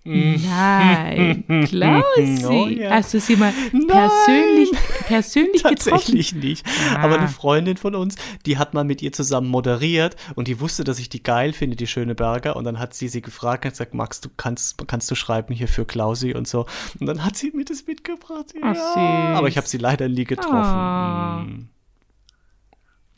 [0.07, 2.45] Nein, Klausi.
[2.47, 2.91] Oh ja.
[2.91, 3.53] Hast du sie mal
[3.89, 4.71] persönlich,
[5.07, 5.77] persönlich getroffen?
[5.91, 6.67] Tatsächlich nicht.
[6.95, 7.01] Ah.
[7.05, 10.85] Aber eine Freundin von uns, die hat mal mit ihr zusammen moderiert und die wusste,
[10.85, 12.55] dass ich die geil finde, die Schöneberger.
[12.57, 15.69] Und dann hat sie sie gefragt und gesagt, Max, du kannst, kannst du schreiben hier
[15.69, 16.67] für Klausi und so.
[17.01, 18.53] Und dann hat sie mir das mitgebracht.
[18.61, 18.75] Ja.
[18.77, 19.37] Ach.
[19.39, 20.55] Aber ich habe sie leider nie getroffen.
[20.55, 21.41] Ah.
[21.45, 21.69] Hm.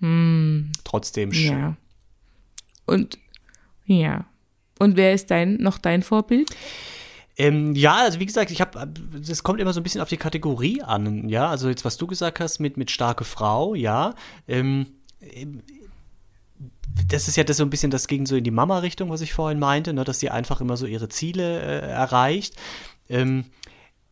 [0.01, 1.59] Hm, Trotzdem schön.
[1.59, 1.77] ja.
[2.85, 3.19] Und,
[3.87, 4.27] ja.
[4.79, 6.51] Und wer ist dein, noch dein Vorbild?
[7.39, 8.89] Ähm, ja, also wie gesagt, ich habe,
[9.21, 11.49] das kommt immer so ein bisschen auf die Kategorie an, ja.
[11.49, 14.15] Also jetzt, was du gesagt hast mit, mit starke Frau, ja.
[14.49, 14.87] Ähm,
[15.21, 15.63] ähm,
[17.09, 19.35] das ist ja das so ein bisschen, das ging so in die Mama-Richtung, was ich
[19.35, 22.55] vorhin meinte, ne, dass sie einfach immer so ihre Ziele äh, erreicht.
[23.11, 23.45] Ähm,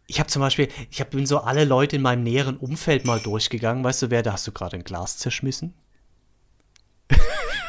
[0.07, 3.21] ich habe zum Beispiel, ich hab, bin so alle Leute in meinem näheren Umfeld mal
[3.21, 3.83] durchgegangen.
[3.83, 5.73] Weißt du, wer, da hast du gerade ein Glas zerschmissen?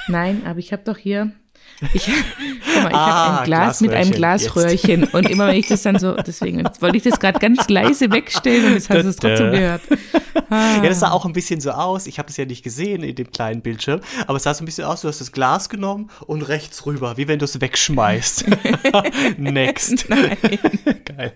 [0.10, 1.32] Nein, aber ich habe doch hier.
[1.94, 2.06] Ich,
[2.74, 5.68] guck mal, ich Ah, habe ein Glas mit einem Glasröhrchen, Glasröhrchen und immer wenn ich
[5.68, 9.04] das dann so, deswegen jetzt wollte ich das gerade ganz leise wegstellen und jetzt hast
[9.04, 9.82] du es trotzdem gehört.
[10.50, 10.78] Ah.
[10.78, 12.08] Ja, das sah auch ein bisschen so aus.
[12.08, 14.66] Ich habe das ja nicht gesehen in dem kleinen Bildschirm, aber es sah so ein
[14.66, 18.46] bisschen aus, du hast das Glas genommen und rechts rüber, wie wenn du es wegschmeißt.
[19.38, 20.06] Next.
[20.10, 20.38] Nein,
[21.06, 21.34] Geil.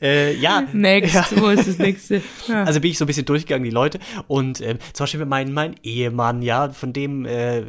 [0.00, 0.62] Äh, ja.
[0.72, 1.26] next, Ja.
[1.36, 2.22] wo ist das nächste?
[2.48, 2.64] Ah.
[2.64, 3.98] Also bin ich so ein bisschen durchgegangen, die Leute.
[4.26, 7.62] Und ähm, zum Beispiel mein, mein Ehemann, ja, von dem, äh,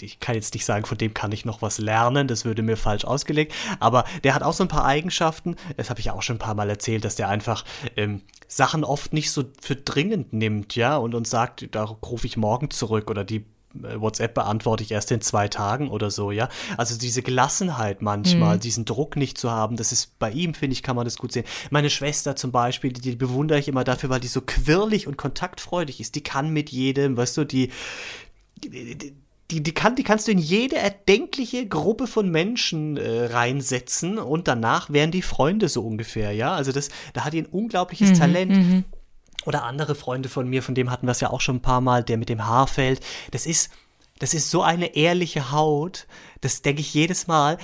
[0.00, 2.76] ich kann jetzt nicht sagen, von dem kann ich noch was lernen, das würde mir
[2.76, 3.54] falsch ausgelegt.
[3.78, 6.40] Aber der hat auch so ein paar Eigenschaften, das habe ich ja auch schon ein
[6.40, 7.64] paar Mal erzählt, dass der einfach
[7.96, 12.36] ähm, Sachen oft nicht so für dringend nimmt, ja, und uns sagt, da rufe ich
[12.36, 13.44] morgen zurück oder die
[13.82, 16.48] äh, WhatsApp beantworte ich erst in zwei Tagen oder so, ja.
[16.76, 20.82] Also diese Gelassenheit manchmal, diesen Druck nicht zu haben, das ist bei ihm, finde ich,
[20.82, 21.46] kann man das gut sehen.
[21.70, 25.16] Meine Schwester zum Beispiel, die, die bewundere ich immer dafür, weil die so quirlig und
[25.16, 26.14] kontaktfreudig ist.
[26.14, 27.70] Die kann mit jedem, weißt du, die,
[28.62, 29.14] die, die,
[29.60, 34.90] die, kann, die kannst du in jede erdenkliche Gruppe von Menschen äh, reinsetzen und danach
[34.90, 36.54] wären die Freunde so ungefähr, ja.
[36.54, 38.84] Also das, da hat die ein unglaubliches Talent.
[39.44, 41.80] Oder andere Freunde von mir, von dem hatten wir es ja auch schon ein paar
[41.80, 43.00] Mal, der mit dem Haarfeld.
[43.32, 43.72] Das ist,
[44.20, 46.06] das ist so eine ehrliche Haut.
[46.40, 47.58] Das denke ich jedes Mal.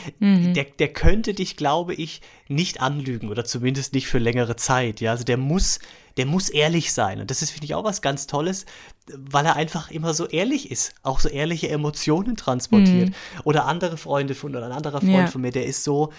[0.54, 5.00] Der, der könnte dich, glaube ich, nicht anlügen oder zumindest nicht für längere Zeit.
[5.00, 5.78] Ja, also der muss,
[6.16, 7.20] der muss ehrlich sein.
[7.20, 8.66] Und das ist, finde ich, auch was ganz Tolles,
[9.16, 10.94] weil er einfach immer so ehrlich ist.
[11.02, 13.12] Auch so ehrliche Emotionen transportiert.
[13.44, 15.26] Oder andere Freunde von, oder ein anderer Freund Ja.
[15.26, 16.12] von mir, der ist so,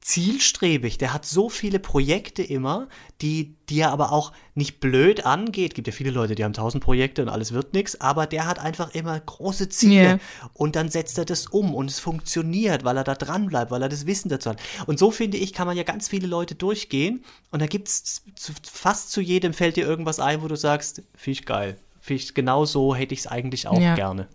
[0.00, 0.98] zielstrebig.
[0.98, 2.88] Der hat so viele Projekte immer,
[3.20, 5.74] die, die er aber auch nicht blöd angeht.
[5.74, 8.58] Gibt ja viele Leute, die haben tausend Projekte und alles wird nichts, aber der hat
[8.58, 10.18] einfach immer große Ziele Ja.
[10.54, 13.82] und dann setzt er das um und es funktioniert, weil er da dran bleibt, weil
[13.82, 14.60] er das Wissen dazu hat.
[14.86, 18.22] Und so finde ich, kann man ja ganz viele Leute durchgehen und da gibt es
[18.62, 21.76] fast zu jedem fällt dir irgendwas ein, wo du sagst, finde ich geil.
[22.00, 23.94] Finde ich, genau so hätte ich es eigentlich auch Ja.
[23.94, 24.28] gerne.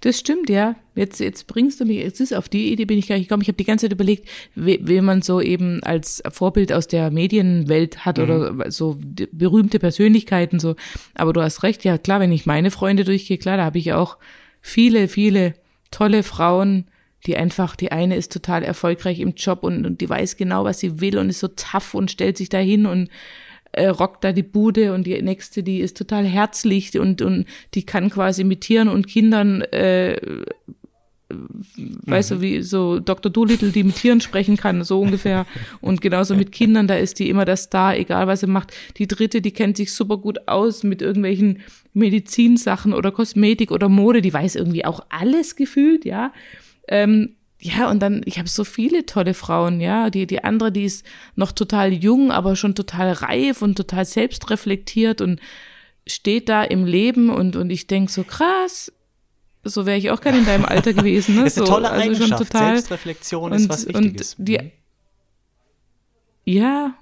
[0.00, 0.76] Das stimmt, ja.
[0.94, 3.42] Jetzt, jetzt bringst du mich, jetzt ist auf die Idee bin ich gar nicht gekommen.
[3.42, 8.04] Ich habe die ganze Zeit überlegt, wen man so eben als Vorbild aus der Medienwelt
[8.04, 8.24] hat mhm.
[8.24, 8.98] oder so
[9.32, 10.76] berühmte Persönlichkeiten so.
[11.14, 13.92] Aber du hast recht, ja klar, wenn ich meine Freunde durchgehe, klar, da habe ich
[13.92, 14.18] auch
[14.60, 15.54] viele, viele
[15.90, 16.86] tolle Frauen,
[17.26, 20.80] die einfach, die eine ist total erfolgreich im Job und, und die weiß genau, was
[20.80, 23.08] sie will und ist so tough und stellt sich dahin und
[23.72, 27.84] äh, rockt da die Bude und die nächste, die ist total herzlich und, und die
[27.84, 30.16] kann quasi mit Tieren und Kindern, äh,
[32.04, 32.34] weißt mhm.
[32.34, 33.32] du, wie so Dr.
[33.32, 35.46] Doolittle, die mit Tieren sprechen kann, so ungefähr.
[35.80, 38.72] Und genauso mit Kindern, da ist die immer das Star, egal was sie macht.
[38.98, 41.60] Die dritte, die kennt sich super gut aus mit irgendwelchen
[41.94, 46.32] Medizinsachen oder Kosmetik oder Mode, die weiß irgendwie auch alles gefühlt, ja.
[46.88, 50.10] Ähm, ja, und dann, ich habe so viele tolle Frauen, ja.
[50.10, 55.20] Die, die andere, die ist noch total jung, aber schon total reif und total selbstreflektiert
[55.20, 55.40] und
[56.04, 58.90] steht da im Leben und, und ich denk so, krass,
[59.62, 61.36] so wäre ich auch gerne in deinem Alter gewesen.
[61.36, 61.44] Ne?
[61.44, 62.28] Das ist eine so, tolle also Eigenschaft.
[62.30, 64.34] Schon total, Selbstreflexion ist was Wichtiges.
[64.34, 64.70] Und die, mhm.
[66.44, 66.94] ja,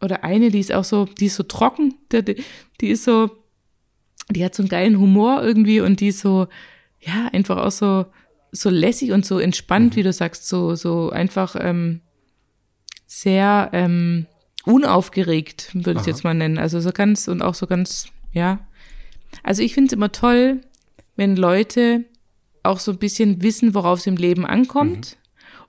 [0.00, 2.42] oder eine, die ist auch so, die ist so trocken, die,
[2.80, 3.30] die ist so,
[4.28, 6.48] die hat so einen geilen Humor irgendwie und die ist so,
[6.98, 8.06] ja, einfach auch so,
[8.52, 9.96] so lässig und so entspannt, mhm.
[9.96, 12.00] wie du sagst, so, so einfach ähm,
[13.06, 14.26] sehr ähm,
[14.64, 16.58] unaufgeregt, würde ich jetzt mal nennen.
[16.58, 18.60] Also so ganz und auch so ganz, ja.
[19.42, 20.60] Also ich finde es immer toll,
[21.16, 22.04] wenn Leute
[22.62, 25.16] auch so ein bisschen wissen, worauf es im Leben ankommt.
[25.16, 25.20] Mhm.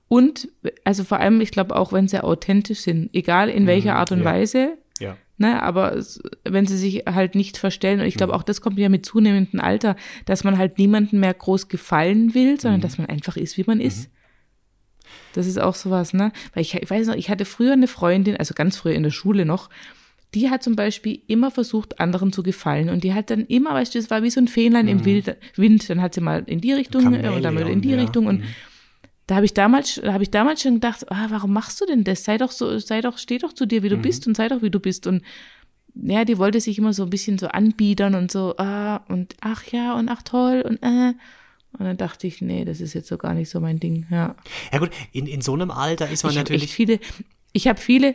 [0.08, 0.48] Und
[0.84, 4.12] also vor allem, ich glaube auch, wenn sie authentisch sind, egal in welcher mhm, Art
[4.12, 4.24] und ja.
[4.26, 4.78] Weise,
[5.42, 6.00] Ne, aber
[6.44, 8.38] wenn sie sich halt nicht verstellen, und ich glaube, mhm.
[8.38, 12.60] auch das kommt ja mit zunehmendem Alter, dass man halt niemandem mehr groß gefallen will,
[12.60, 12.82] sondern mhm.
[12.82, 13.84] dass man einfach ist, wie man mhm.
[13.86, 14.08] ist.
[15.32, 16.30] Das ist auch sowas, ne?
[16.54, 19.10] Weil ich, ich weiß noch, ich hatte früher eine Freundin, also ganz früher in der
[19.10, 19.68] Schule noch,
[20.32, 22.88] die hat zum Beispiel immer versucht, anderen zu gefallen.
[22.88, 25.02] Und die hat dann immer, weißt du, es war wie so ein Fähnlein mhm.
[25.04, 25.26] im
[25.56, 25.90] Wind.
[25.90, 28.00] Dann hat sie mal in die Richtung Chameleon, und dann mal in die ja.
[28.00, 28.26] Richtung.
[28.26, 28.46] Und mhm.
[29.32, 32.04] Da habe ich damals, da habe ich damals schon gedacht, ah, warum machst du denn
[32.04, 32.22] das?
[32.22, 34.02] Sei doch so, sei doch, steh doch zu dir, wie du mhm.
[34.02, 35.06] bist und sei doch, wie du bist.
[35.06, 35.22] Und
[35.94, 39.64] ja, die wollte sich immer so ein bisschen so anbiedern und so, ah, und ach
[39.72, 41.14] ja, und ach toll, und äh.
[41.78, 44.36] Und dann dachte ich, nee, das ist jetzt so gar nicht so mein Ding, ja.
[44.70, 46.70] Ja gut, in, in so einem Alter ist man ich natürlich.
[46.70, 47.00] viele,
[47.54, 48.14] ich habe viele,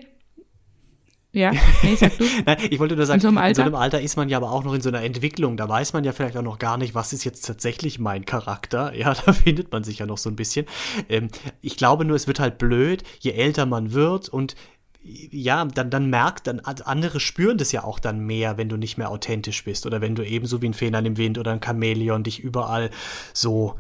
[1.34, 1.52] ja,
[1.84, 2.24] nee, sag du.
[2.46, 4.52] Nein, ich wollte nur sagen, in so, in so, einem Alter ist man ja aber
[4.52, 5.58] auch noch in so einer Entwicklung.
[5.58, 8.94] Da weiß man ja vielleicht auch noch gar nicht, was ist jetzt tatsächlich mein Charakter.
[8.98, 10.66] Ja, da findet man sich ja noch so ein bisschen.
[11.08, 11.30] Ähm,
[11.62, 14.56] ich glaube nur, es wird halt blöd, je älter man wird und
[15.04, 18.98] ja, dann, dann merkt, dann andere spüren das ja auch dann mehr, wenn du nicht
[18.98, 22.24] mehr authentisch bist oder wenn du ebenso wie ein Fähnlein im Wind oder ein Chamäleon
[22.24, 22.90] dich überall
[23.34, 23.80] so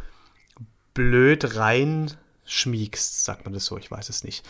[0.93, 4.45] blöd reinschmiegst, sagt man das so, ich weiß es nicht.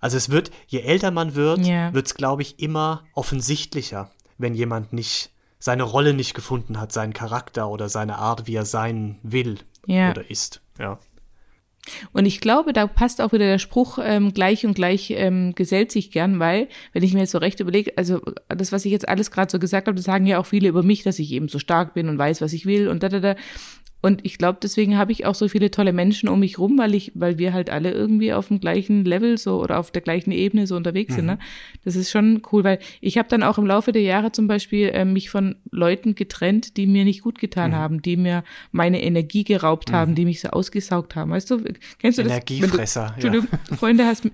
[0.00, 1.92] Also es wird, je älter man wird, yeah.
[1.92, 7.12] wird es, glaube ich, immer offensichtlicher, wenn jemand nicht seine Rolle nicht gefunden hat, seinen
[7.12, 10.10] Charakter oder seine Art, wie er sein will yeah.
[10.10, 10.62] oder ist.
[10.78, 10.98] Ja.
[12.12, 15.90] Und ich glaube, da passt auch wieder der Spruch, ähm, gleich und gleich ähm, gesellt
[15.90, 19.08] sich gern, weil, wenn ich mir jetzt so recht überlege, also das, was ich jetzt
[19.08, 21.48] alles gerade so gesagt habe, das sagen ja auch viele über mich, dass ich eben
[21.48, 23.34] so stark bin und weiß, was ich will und da, da, da.
[24.02, 26.94] Und ich glaube, deswegen habe ich auch so viele tolle Menschen um mich rum, weil
[26.94, 30.32] ich, weil wir halt alle irgendwie auf dem gleichen Level so oder auf der gleichen
[30.32, 31.16] Ebene so unterwegs mhm.
[31.16, 31.26] sind.
[31.26, 31.38] Ne?
[31.84, 34.88] Das ist schon cool, weil ich habe dann auch im Laufe der Jahre zum Beispiel
[34.88, 37.76] äh, mich von Leuten getrennt, die mir nicht gut getan mhm.
[37.76, 39.94] haben, die mir meine Energie geraubt mhm.
[39.94, 41.30] haben, die mich so ausgesaugt haben.
[41.30, 41.62] Weißt du,
[41.98, 42.32] kennst du das?
[42.32, 43.14] Energiefresser.
[43.18, 43.76] Wenn du, ja.
[43.76, 44.24] Freunde hast,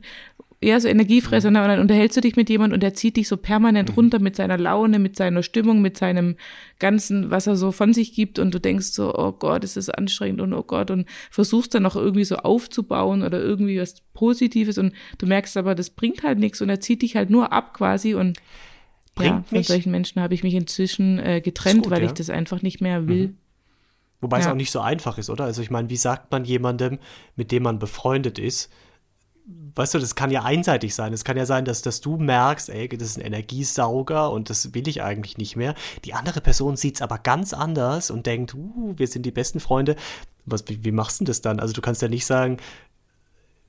[0.63, 1.63] ja, so Energiefresser, ne?
[1.63, 3.95] und dann unterhältst du dich mit jemandem und der zieht dich so permanent mhm.
[3.95, 6.37] runter mit seiner Laune, mit seiner Stimmung, mit seinem
[6.79, 9.91] ganzen, was er so von sich gibt und du denkst so, oh Gott, ist das
[9.91, 14.79] anstrengend und oh Gott und versuchst dann noch irgendwie so aufzubauen oder irgendwie was Positives
[14.79, 17.75] und du merkst aber, das bringt halt nichts und er zieht dich halt nur ab
[17.75, 18.39] quasi und
[19.15, 22.07] bringt ja, von solchen Menschen habe ich mich inzwischen äh, getrennt, gut, weil ja.
[22.07, 23.29] ich das einfach nicht mehr will.
[23.29, 23.37] Mhm.
[24.23, 24.45] Wobei ja.
[24.45, 25.45] es auch nicht so einfach ist, oder?
[25.45, 26.99] Also ich meine, wie sagt man jemandem,
[27.35, 28.73] mit dem man befreundet ist,
[29.47, 31.13] weißt du, das kann ja einseitig sein.
[31.13, 34.75] Es kann ja sein, dass, dass du merkst, ey, das ist ein Energiesauger und das
[34.75, 35.75] will ich eigentlich nicht mehr.
[36.05, 39.61] Die andere Person sieht es aber ganz anders und denkt, uh, wir sind die besten
[39.61, 39.97] Freunde.
[40.47, 41.61] Was, wie, wie machst du das dann?
[41.61, 42.57] Also du kannst ja nicht sagen,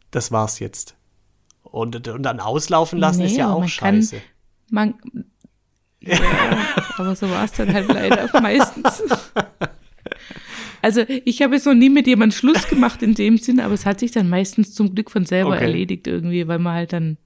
[0.10, 0.96] das war's jetzt.
[1.64, 4.16] Und, und dann auslaufen lassen nee, ist ja auch scheiße.
[4.18, 4.26] Kann,
[4.70, 4.94] man,
[6.00, 6.18] ja,
[6.98, 9.04] aber so war es dann halt leider meistens.
[10.82, 13.86] Also ich habe jetzt noch nie mit jemandem Schluss gemacht in dem Sinn, aber es
[13.86, 15.66] hat sich dann meistens zum Glück von selber okay.
[15.66, 17.18] erledigt irgendwie, weil man halt dann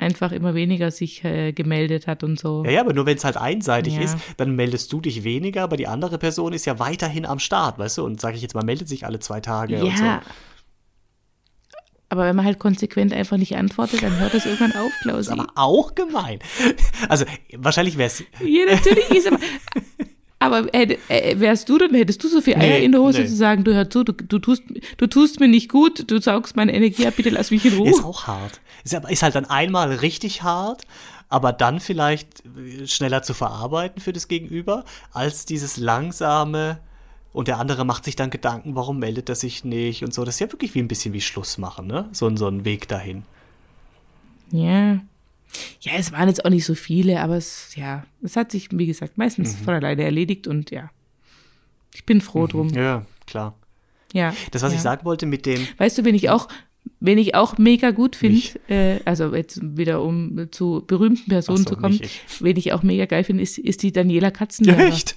[0.00, 2.64] einfach immer weniger sich äh, gemeldet hat und so.
[2.64, 4.02] Ja, ja, aber nur wenn es halt einseitig ja.
[4.02, 7.78] ist, dann meldest du dich weniger, aber die andere Person ist ja weiterhin am Start,
[7.78, 8.04] weißt du?
[8.04, 9.82] Und sage ich jetzt mal, meldet sich alle zwei Tage ja.
[9.82, 10.04] und so.
[12.12, 15.30] Aber wenn man halt konsequent einfach nicht antwortet, dann hört das irgendwann auf, Klausi.
[15.30, 16.40] aber auch gemein.
[17.08, 17.24] Also
[17.56, 18.24] wahrscheinlich wäre es.
[18.44, 19.38] Ja, natürlich ist aber.
[20.42, 23.20] Aber hätte, äh, wärst du dann, hättest du so viel Eier Nee, in der Hose
[23.20, 23.26] nee.
[23.26, 24.62] zu sagen, du hör zu, du, du, tust,
[24.96, 27.90] du tust mir nicht gut, du saugst meine Energie ab, bitte lass mich in Ruhe.
[27.90, 28.60] Ist auch hart.
[28.82, 30.84] Ist, halt dann einmal richtig hart,
[31.28, 36.80] aber dann vielleicht äh, schneller zu verarbeiten für das Gegenüber, als dieses langsame
[37.34, 40.24] und der andere macht sich dann Gedanken, warum meldet er sich nicht und so.
[40.24, 42.08] Das ist ja wirklich wie ein bisschen wie Schluss machen, ne?
[42.12, 43.24] So, so ein Weg dahin.
[44.50, 45.00] Ja.
[45.80, 48.86] Ja, es waren jetzt auch nicht so viele, aber es, ja, es hat sich, wie
[48.86, 49.64] gesagt, meistens Mhm.
[49.64, 50.90] von alleine erledigt und ja.
[51.94, 52.68] Ich bin froh drum.
[52.70, 53.56] Ja, klar.
[54.12, 54.34] Ja.
[54.52, 54.76] Das, was ja.
[54.76, 56.48] ich sagen wollte mit dem, Weißt du, wen ich auch,
[57.00, 61.74] wen ich auch mega gut finde, äh, also jetzt wieder um zu berühmten Personen so,
[61.74, 62.00] zu kommen,
[62.40, 64.84] wen ich auch mega geil finde, ist, ist die Daniela Katzenberger.
[64.86, 65.16] echt?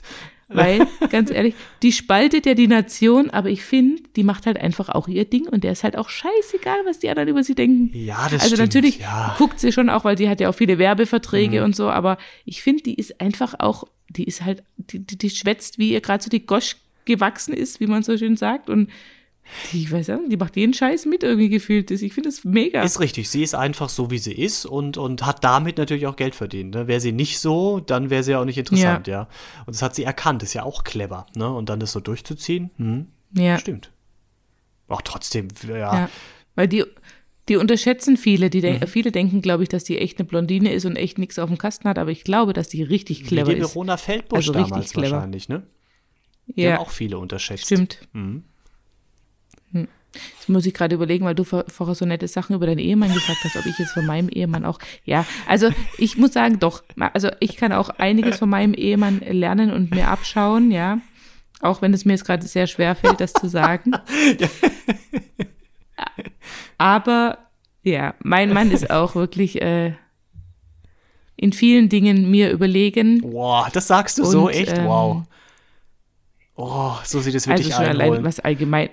[0.49, 4.89] Weil, ganz ehrlich, die spaltet ja die Nation, aber ich finde, die macht halt einfach
[4.89, 7.91] auch ihr Ding und der ist halt auch scheißegal, was die anderen über sie denken.
[7.93, 9.33] Ja, das also stimmt, natürlich ja.
[9.33, 9.37] Mhm.
[9.37, 12.61] guckt sie schon auch, weil sie hat ja auch viele Werbeverträge und so, aber ich
[12.61, 16.23] finde, die ist einfach auch, die ist halt, die, die, die schwätzt, wie ihr gerade
[16.23, 18.93] so die Gosch gewachsen ist, wie man so schön sagt und die,
[19.73, 21.91] ich weiß ja, die macht jeden Scheiß mit irgendwie gefühlt.
[21.91, 22.01] ist.
[22.01, 22.81] Ich finde das mega.
[22.83, 26.15] Ist richtig, sie ist einfach so, wie sie ist und, und hat damit natürlich auch
[26.15, 26.73] Geld verdient.
[26.75, 26.87] Ne?
[26.87, 29.27] Wäre sie nicht so, dann wäre sie ja auch nicht interessant, ja.
[29.65, 31.25] Und das hat sie erkannt, ist ja auch clever.
[31.35, 31.49] Ne?
[31.53, 33.91] Und dann das so durchzuziehen, hm, ja, stimmt.
[34.87, 36.09] Auch trotzdem, ja, ja.
[36.55, 36.83] Weil die,
[37.49, 38.49] die unterschätzen viele.
[38.49, 38.61] Die Mhm.
[38.79, 41.49] denk, Viele denken, glaube ich, dass die echt eine Blondine ist und echt nichts auf
[41.49, 43.73] dem Kasten hat, aber ich glaube, dass die richtig wie clever die ist.
[43.73, 45.63] Verona Feldbusch Also damals wahrscheinlich, ne?
[46.47, 47.65] Die Ja, haben auch viele unterschätzt.
[47.65, 48.07] stimmt.
[48.13, 48.43] Mhm.
[50.13, 53.11] Jetzt muss ich gerade überlegen, weil du vor- vorher so nette Sachen über deinen Ehemann
[53.13, 54.77] gesagt hast, ob ich jetzt von meinem Ehemann auch.
[55.05, 56.83] Ja, also ich muss sagen, doch.
[57.13, 60.99] Also ich kann auch einiges von meinem Ehemann lernen und mir abschauen, ja.
[61.61, 63.93] Auch wenn es mir jetzt gerade sehr schwer fällt, das zu sagen.
[66.77, 67.37] Aber
[67.83, 69.93] ja, mein Mann ist auch wirklich äh,
[71.35, 73.21] in vielen Dingen mir überlegen.
[73.21, 74.77] Boah, das sagst du so Und, echt?
[74.77, 75.23] ähm, wow.
[76.55, 78.23] Oh, so sieht es Also wirklich schon allein einholen.
[78.23, 78.89] was allgemein.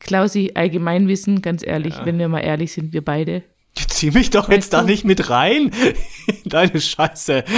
[0.00, 3.42] Klausi, Allgemeinwissen, ganz ehrlich, wenn wir mal ehrlich sind, wir beide.
[3.74, 4.86] Zieh mich doch jetzt Weißt da du?
[4.86, 5.70] nicht mit rein.
[6.44, 7.44] Deine Scheiße.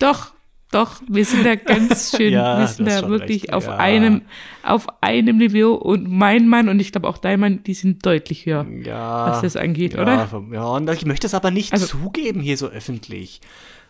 [0.00, 0.32] Doch,
[0.70, 3.76] doch, wir sind da ganz schön, Ja, wir sind da wirklich recht, auf ja.
[3.78, 4.22] einem,
[4.62, 8.46] auf einem Niveau und mein Mann und ich glaube auch dein Mann, die sind deutlich
[8.46, 9.30] höher, Ja.
[9.30, 10.44] was das angeht, ja, oder?
[10.52, 13.40] Ja, und ich möchte es aber nicht Also- zugeben hier so öffentlich.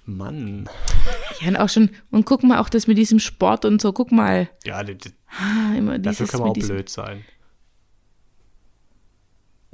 [0.07, 0.67] Mann.
[1.43, 4.11] Ja, und auch schon, und guck mal auch das mit diesem Sport und so, guck
[4.11, 7.25] mal, Ja, d- d- ah, immer dafür dieses kann man auch diesem, blöd sein.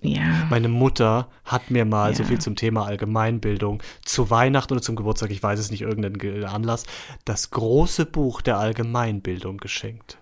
[0.03, 2.29] ja, Meine Mutter hat mir mal so Ja.
[2.29, 6.45] viel zum Thema Allgemeinbildung zu Weihnachten oder zum Geburtstag, ich weiß es nicht, irgendeinen Ge-
[6.45, 6.85] Anlass,
[7.25, 10.19] das große Buch der Allgemeinbildung geschenkt.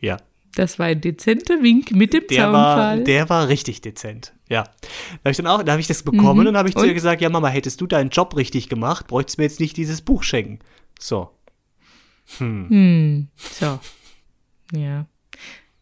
[0.00, 0.18] Ja,
[0.54, 3.04] das war ein dezenter Wink mit dem der war, Zaunpfahl.
[3.04, 4.32] der war richtig dezent.
[4.48, 4.62] Ja.
[4.62, 4.68] Da
[5.24, 6.46] habe ich dann auch, da habe ich das bekommen Mhm.
[6.48, 9.38] und habe ich zu ihr gesagt, ja Mama, hättest du deinen Job richtig gemacht, bräuchtest
[9.38, 10.60] du mir jetzt nicht dieses Buch schenken.
[11.00, 11.30] So.
[12.38, 13.78] Hm, so.
[14.72, 15.06] Ja.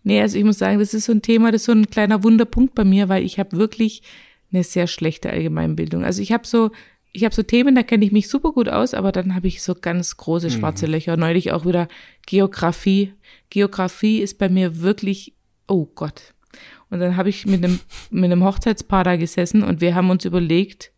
[0.03, 2.23] Nee, also ich muss sagen, das ist so ein Thema, das ist so ein kleiner
[2.23, 4.03] Wunderpunkt bei mir, weil ich habe wirklich
[4.53, 6.05] eine sehr schlechte Allgemeinbildung.
[6.05, 6.71] Also ich habe so,
[7.13, 9.63] ich habe so Themen, da kenne ich mich super gut aus, aber dann habe ich
[9.63, 11.17] so ganz große schwarze Löcher.
[11.17, 11.89] Neulich auch wieder
[12.27, 13.15] Geografie.
[13.51, 15.33] Geografie ist bei mir wirklich,
[15.67, 16.35] oh Gott.
[16.91, 17.81] Und dann habe ich mit einem,
[18.11, 20.93] mit einem Hochzeitspaar da gesessen und wir haben uns überlegt,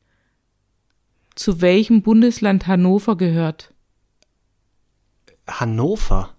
[1.35, 3.72] zu welchem Bundesland Hannover gehört.
[5.46, 6.35] Hannover.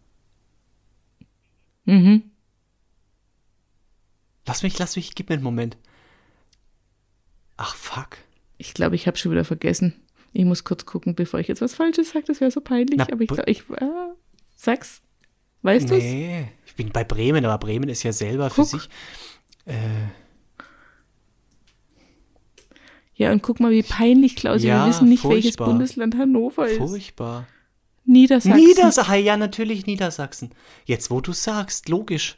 [1.85, 2.23] Mhm.
[4.45, 5.77] Lass mich, lass mich, gib mir einen Moment.
[7.57, 8.17] Ach, fuck.
[8.57, 9.93] Ich glaube, ich habe schon wieder vergessen.
[10.33, 12.25] Ich muss kurz gucken, bevor ich jetzt was Falsches sage.
[12.27, 12.97] Das wäre so peinlich.
[12.97, 13.85] Na, aber ich glaube, ich äh,
[14.55, 15.01] sag's.
[15.63, 15.97] Weißt du's?
[16.03, 18.69] Nee, ich bin bei Bremen, aber Bremen ist ja selber für Guck.
[18.69, 18.89] sich.
[19.65, 19.75] Äh,
[23.15, 24.67] Ja, und guck mal, wie peinlich, Klausi.
[24.67, 25.69] Ja, wir wissen nicht, welches furchtbar.
[25.69, 26.77] Bundesland Hannover ist.
[26.77, 27.47] furchtbar.
[28.07, 28.55] Niedersachsen.
[28.65, 30.51] Niedersachsen, ja, natürlich Niedersachsen.
[30.85, 32.37] Jetzt, wo du sagst, logisch.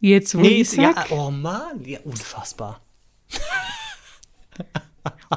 [0.00, 1.10] Jetzt, wo Nee, ich ja, sag.
[1.12, 2.80] oh Mann, ja, unfassbar.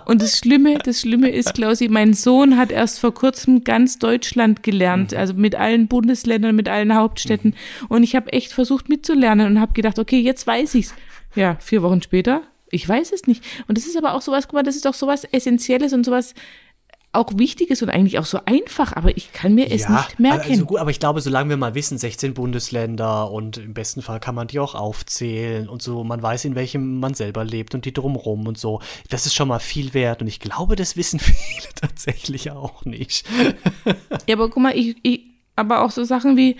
[0.05, 4.61] Und das Schlimme, das Schlimme ist, Klausi, mein Sohn hat erst vor kurzem ganz Deutschland
[4.63, 5.17] gelernt, Mhm.
[5.17, 7.55] also mit allen Bundesländern, mit allen Hauptstädten.
[7.89, 10.93] Und ich habe echt versucht mitzulernen und habe gedacht, okay, jetzt weiß ich's.
[11.35, 13.43] Ja, vier Wochen später, ich weiß es nicht.
[13.67, 16.33] Und das ist aber auch sowas, guck mal, das ist doch sowas Essentielles und sowas
[17.13, 20.51] auch Wichtiges und eigentlich auch so einfach, aber ich kann mir es nicht merken.
[20.51, 24.19] Also gut, aber ich glaube, solange wir mal wissen, 16 Bundesländer und im besten Fall
[24.19, 27.85] kann man die auch aufzählen und so, man weiß, in welchem man selber lebt und
[27.85, 28.81] die drumrum und so.
[29.09, 33.25] Das ist schon mal viel wert und ich glaube, das wissen viele tatsächlich auch nicht.
[34.27, 35.21] Ja, aber guck mal, ich, ich,
[35.55, 36.57] aber auch so Sachen wie,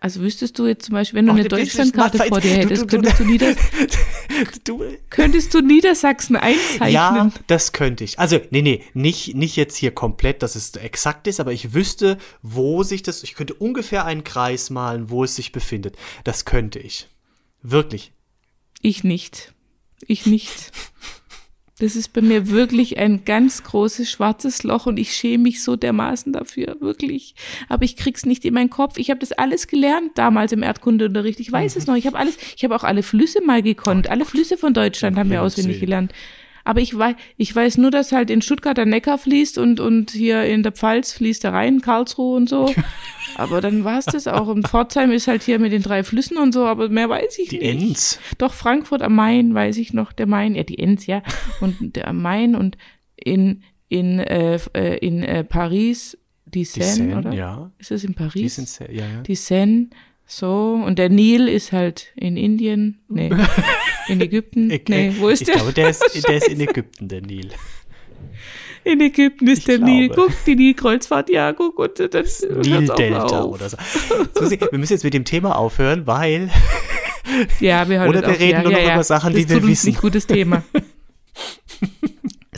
[0.00, 2.86] Also wüsstest du jetzt zum Beispiel, wenn du Oh, eine Deutschlandkarte vor dir hättest, du-
[2.86, 3.54] du- könntest du, Nieder
[5.10, 6.92] könntest du Niedersachsen einzeichnen?
[6.92, 8.18] ja, das könnte ich.
[8.18, 12.18] Also, nee, nee, nicht, nicht jetzt hier komplett, dass es exakt ist, aber ich wüsste,
[12.42, 15.96] wo sich das, ich könnte ungefähr einen Kreis malen, wo es sich befindet.
[16.24, 17.08] Das könnte ich.
[17.62, 18.12] Wirklich.
[18.80, 19.52] Ich nicht.
[20.06, 20.70] Ich nicht.
[21.80, 25.76] Das ist bei mir wirklich ein ganz großes schwarzes Loch und ich schäme mich so
[25.76, 27.34] dermaßen dafür, wirklich.
[27.68, 28.98] Aber ich krieg's nicht in meinen Kopf.
[28.98, 31.38] Ich habe das alles gelernt damals im Erdkundeunterricht.
[31.38, 31.94] Ich weiß es noch.
[31.94, 34.10] Ich habe alles, ich habe auch alle Flüsse mal gekonnt.
[34.10, 36.12] Alle Flüsse von Deutschland haben wir auswendig gelernt.
[36.68, 40.10] Aber ich weiß, ich weiß nur, dass halt in Stuttgart der Neckar fließt und, und
[40.10, 42.74] hier in der Pfalz fließt der Rhein, Karlsruhe und so.
[43.36, 44.48] Aber dann war's das auch.
[44.48, 47.48] Und Pforzheim ist halt hier mit den drei Flüssen und so, aber mehr weiß ich
[47.48, 47.82] Die nicht.
[47.82, 48.20] Enns.
[48.36, 51.22] Doch, Frankfurt am Main, weiß ich noch, der Main, ja, die Enns, ja.
[51.62, 52.76] Und der am Main und
[53.16, 57.32] in, in, äh, äh, in äh, Paris die Die Seine, Seine, oder?
[57.32, 57.72] ja.
[57.78, 58.56] Ist das in Die Paris?
[58.56, 59.22] sind sehr, ja, ja.
[59.22, 59.88] Die Seine,
[60.28, 60.80] so.
[60.84, 63.30] Und der Nil ist halt in Indien, nee,
[64.08, 65.56] in Ägypten, Ich, nee, wo ist ich der?
[65.56, 67.50] glaube, der ist, der ist in Ägypten, der Nil.
[68.84, 70.08] in Ägypten ist Ich der Nil.
[70.08, 70.30] glaube.
[70.32, 73.76] Guck, die Nilkreuzfahrt, ja, guck, und dann hört's auch Nildelta oder so.
[74.34, 76.50] Susi, wir müssen jetzt mit dem Thema aufhören, weil
[77.60, 78.38] Ja, wir hören Oder wir auf.
[78.40, 78.94] reden ja, nur ja, noch ja.
[78.94, 79.86] über Sachen, das die wir tut uns wissen.
[79.88, 80.62] nicht gutes Thema.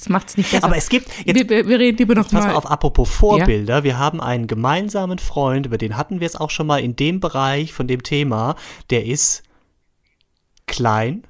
[0.00, 0.64] Das macht's nicht besser.
[0.64, 3.84] Aber es gibt, jetzt wir, wir, reden lieber noch Pass mal auf, apropos Vorbilder.
[3.84, 7.20] Wir haben einen gemeinsamen Freund, über den hatten wir es auch schon mal in dem
[7.20, 8.56] Bereich von dem Thema.
[8.88, 9.42] Der ist
[10.66, 11.24] klein.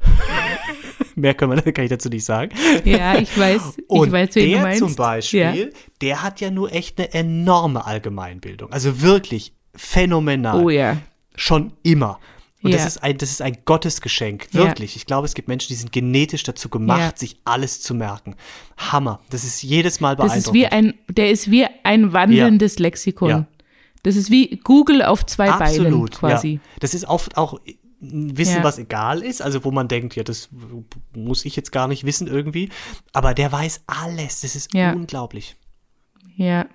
[1.17, 2.55] Mehr können wir, kann ich dazu nicht sagen.
[2.85, 4.79] Ja, ich weiß, ich Und weiß, wen du der meinst.
[4.79, 5.55] zum Beispiel, Ja.
[6.01, 8.71] der hat ja nur echt eine enorme Allgemeinbildung.
[8.73, 10.63] Also wirklich phänomenal.
[10.63, 10.99] Oh ja.
[11.35, 12.21] Schon immer.
[12.63, 12.87] Und das, Ja.
[12.89, 14.95] ist ein, das ist ein Gottesgeschenk, wirklich.
[14.97, 17.13] Ich glaube, es gibt Menschen, die sind genetisch dazu gemacht, Ja.
[17.17, 18.37] sich alles zu merken.
[18.77, 19.21] Hammer.
[19.31, 20.47] Das ist jedes Mal Das beeindruckend.
[20.47, 23.31] ist wie ein, der ist wie ein wandelndes Lexikon.
[23.31, 23.47] Ja.
[24.03, 26.55] Das ist wie Google auf zwei Beinen Absolut, quasi.
[26.55, 26.61] Ja.
[26.81, 27.61] Das ist oft auch
[28.03, 28.65] ein Wissen, Ja.
[28.65, 30.49] was egal ist, also wo man denkt, ja, das
[31.15, 32.69] muss ich jetzt gar nicht wissen irgendwie.
[33.13, 34.41] Aber der weiß alles.
[34.43, 34.93] Das ist Ja.
[34.93, 35.57] unglaublich.
[36.37, 36.67] Ja.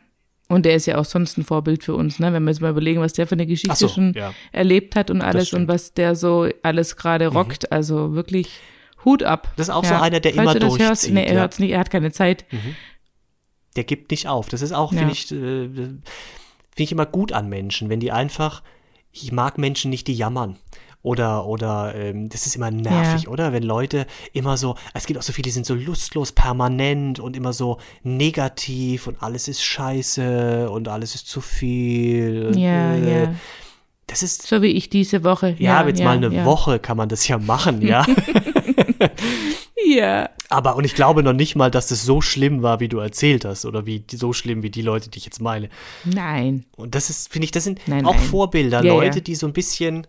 [0.48, 2.32] Und der ist ja auch sonst ein Vorbild für uns, ne?
[2.32, 4.32] Wenn wir jetzt mal überlegen, was der für eine Geschichte so, schon ja.
[4.52, 5.52] erlebt hat und alles.
[5.52, 5.62] Mhm.
[5.62, 7.72] und was der so alles gerade rockt.
[7.72, 8.60] Also wirklich
[9.04, 9.52] Hut ab.
[9.56, 11.40] Das ist auch so einer, der Falls immer du das hörst, durchzieht, nee, er ja.
[11.42, 12.46] hört's nicht, er hat keine Zeit.
[13.76, 14.50] Der gibt nicht auf.
[14.50, 15.00] Das ist auch, Ja.
[15.00, 16.04] finde ich, äh, finde
[16.78, 18.62] ich immer gut an Menschen, wenn die einfach,
[19.12, 20.58] ich mag Menschen nicht, die jammern.
[21.06, 23.30] Oder, oder, ähm, das ist immer nervig, Ja.
[23.30, 23.54] oder?
[23.54, 27.38] Wenn Leute immer so, es gibt auch so viele, die sind so lustlos, permanent und
[27.38, 32.52] immer so negativ und alles ist scheiße und alles ist zu viel.
[32.58, 33.36] Ja, äh, ja.
[34.08, 35.56] Das ist, So wie ich diese Woche.
[35.60, 36.44] ja, Ja, jetzt ja, mal eine.
[36.44, 38.04] Woche kann man das ja machen, ja.
[39.88, 40.30] Ja.
[40.50, 43.46] aber, und ich glaube noch nicht mal, dass das so schlimm war, wie du erzählt
[43.46, 45.70] hast, oder wie, so schlimm wie die Leute, die ich jetzt meine.
[46.04, 46.66] Nein.
[46.76, 48.24] Und das ist, finde ich, das sind Nein, auch nein.
[48.24, 50.08] Vorbilder, Leute, die so ein bisschen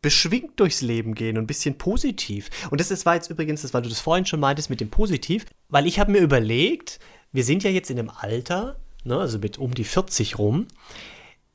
[0.00, 2.50] beschwingt durchs Leben gehen und ein bisschen positiv.
[2.70, 4.90] Und das ist, war jetzt übrigens, das, weil du das vorhin schon meintest mit dem
[4.90, 7.00] Positiv, weil ich habe mir überlegt,
[7.32, 10.66] wir sind ja jetzt in einem Alter, ne, also mit um die 40 rum,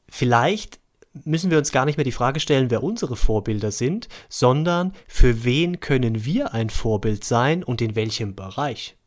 [0.09, 0.79] vielleicht
[1.25, 5.43] müssen wir uns gar nicht mehr die Frage stellen, wer unsere Vorbilder sind, sondern für
[5.43, 8.95] wen können wir ein Vorbild sein und in welchem Bereich.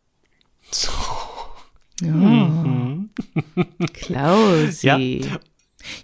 [0.72, 0.90] So.
[3.92, 4.86] Klausi.
[4.86, 5.38] Ja.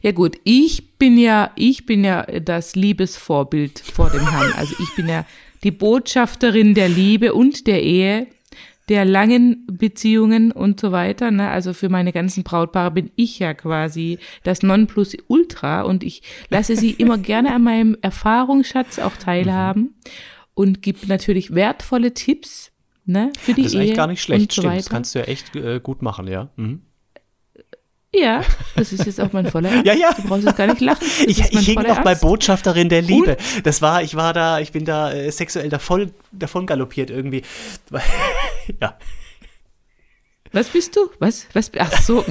[0.03, 0.13] Ja.
[0.13, 4.53] gut, ich bin ja, ich bin ja das Liebesvorbild vor dem Herrn.
[4.57, 5.25] Also ich bin ja
[5.63, 8.27] die Botschafterin der Liebe und der Ehe,
[8.89, 11.31] der langen Beziehungen und so weiter.
[11.31, 11.49] Ne?
[11.49, 16.91] Also für meine ganzen Brautpaare bin ich ja quasi das Nonplusultra und ich lasse sie
[16.91, 19.95] immer gerne an meinem Erfahrungsschatz auch teilhaben
[20.55, 22.73] und gebe natürlich wertvolle Tipps
[23.05, 24.79] ne, für die Das ist Ehe eigentlich gar nicht schlecht, so stimmt.
[24.79, 26.51] Das kannst du ja echt äh, gut machen, ja.
[26.57, 26.83] Mhm.
[28.15, 28.43] Ja,
[28.77, 29.87] das ist jetzt auch mein voller Ernst.
[29.87, 30.13] Ja, ja.
[30.13, 31.01] Du brauchst jetzt gar nicht lachen.
[31.01, 32.15] Das Ich, ich hing noch bei.
[32.15, 33.39] Botschafterin der Liebe.
[33.65, 37.43] Das war, ich war da, ich bin da äh, sexuell davon, davon galoppiert irgendwie.
[38.81, 38.99] ja.
[40.53, 41.09] Was bist du?
[41.19, 41.47] Was?
[41.55, 41.71] Was?
[41.79, 42.23] Ach so.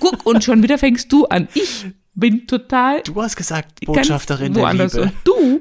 [0.00, 1.46] Guck, und schon wieder fängst du an.
[1.54, 4.94] Ich bin total Du hast gesagt, Botschafterin der woanders.
[4.94, 5.04] Liebe.
[5.04, 5.60] Und du?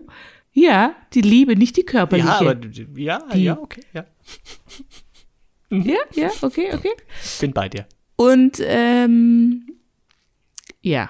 [0.52, 2.28] Ja, die Liebe, nicht die körperliche.
[2.28, 2.56] Ja, aber
[2.96, 4.06] ja, Die- ja, okay, ja.
[5.70, 6.92] ja, ja, okay, okay.
[7.40, 7.86] Bin bei dir.
[8.20, 9.66] Und ähm,
[10.82, 11.10] ja.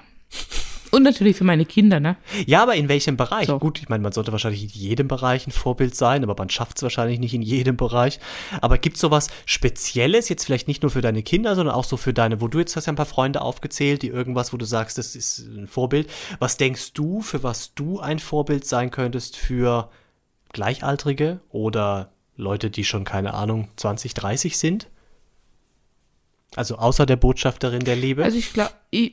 [0.92, 2.18] Und natürlich für meine Kinder, ne?
[2.46, 3.48] Ja, aber in welchem Bereich?
[3.48, 3.58] So.
[3.58, 6.78] Gut, ich meine, man sollte wahrscheinlich in jedem Bereich ein Vorbild sein, aber man schafft
[6.78, 8.20] es wahrscheinlich nicht in jedem Bereich.
[8.62, 11.98] Aber gibt es sowas Spezielles, jetzt vielleicht nicht nur für deine Kinder, sondern auch so
[11.98, 14.66] für deine, wo du jetzt hast ja ein paar Freunde aufgezählt, die irgendwas, wo du
[14.66, 16.12] sagst, das ist ein Vorbild.
[16.38, 19.90] Was denkst du, für was du ein Vorbild sein könntest für
[20.54, 24.90] Gleichaltrige oder Leute, die schon, keine Ahnung, 20, 30 sind?
[26.56, 28.24] Also außer der Botschafterin der Liebe.
[28.24, 28.72] Also ich glaube,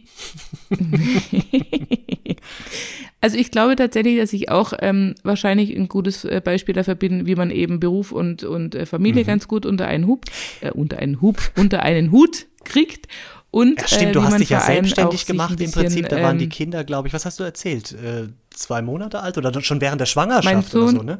[3.20, 7.26] also ich glaube tatsächlich, dass ich auch ähm, wahrscheinlich ein gutes äh, Beispiel dafür bin,
[7.26, 9.26] wie man eben Beruf und und äh, Familie mhm.
[9.26, 10.24] ganz gut unter einen Hub,
[10.62, 13.07] äh, unter einen Hub, unter einen Hut kriegt.
[13.51, 16.09] Und, ja, stimmt, äh, du hast dich ja selbstständig gemacht im Prinzip.
[16.09, 17.93] Da waren die ähm, Kinder, glaube ich, was hast du erzählt?
[17.93, 21.18] Äh, zwei Monate alt oder schon während der Schwangerschaft Sohn, oder so, ne?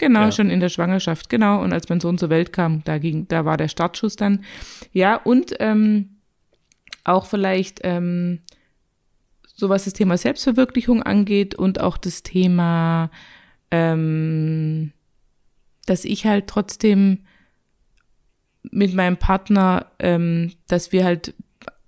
[0.00, 0.32] Genau, ja.
[0.32, 1.62] schon in der Schwangerschaft, genau.
[1.62, 4.44] Und als mein Sohn zur Welt kam, da ging, da war der Startschuss dann.
[4.94, 6.16] Ja, und ähm,
[7.04, 8.40] auch vielleicht ähm,
[9.54, 13.10] so was das Thema Selbstverwirklichung angeht und auch das Thema,
[13.70, 14.92] ähm,
[15.84, 17.18] dass ich halt trotzdem
[18.62, 21.34] mit meinem Partner, ähm, dass wir halt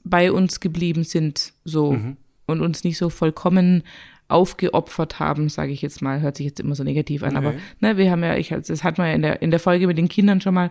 [0.05, 2.19] bei uns geblieben sind, so mhm.
[2.45, 3.85] und uns nicht so vollkommen
[4.29, 7.47] aufgeopfert haben, sage ich jetzt mal, hört sich jetzt immer so negativ an, okay.
[7.47, 9.87] aber ne, wir haben ja, ich, das hat man ja in der, in der Folge
[9.87, 10.71] mit den Kindern schon mal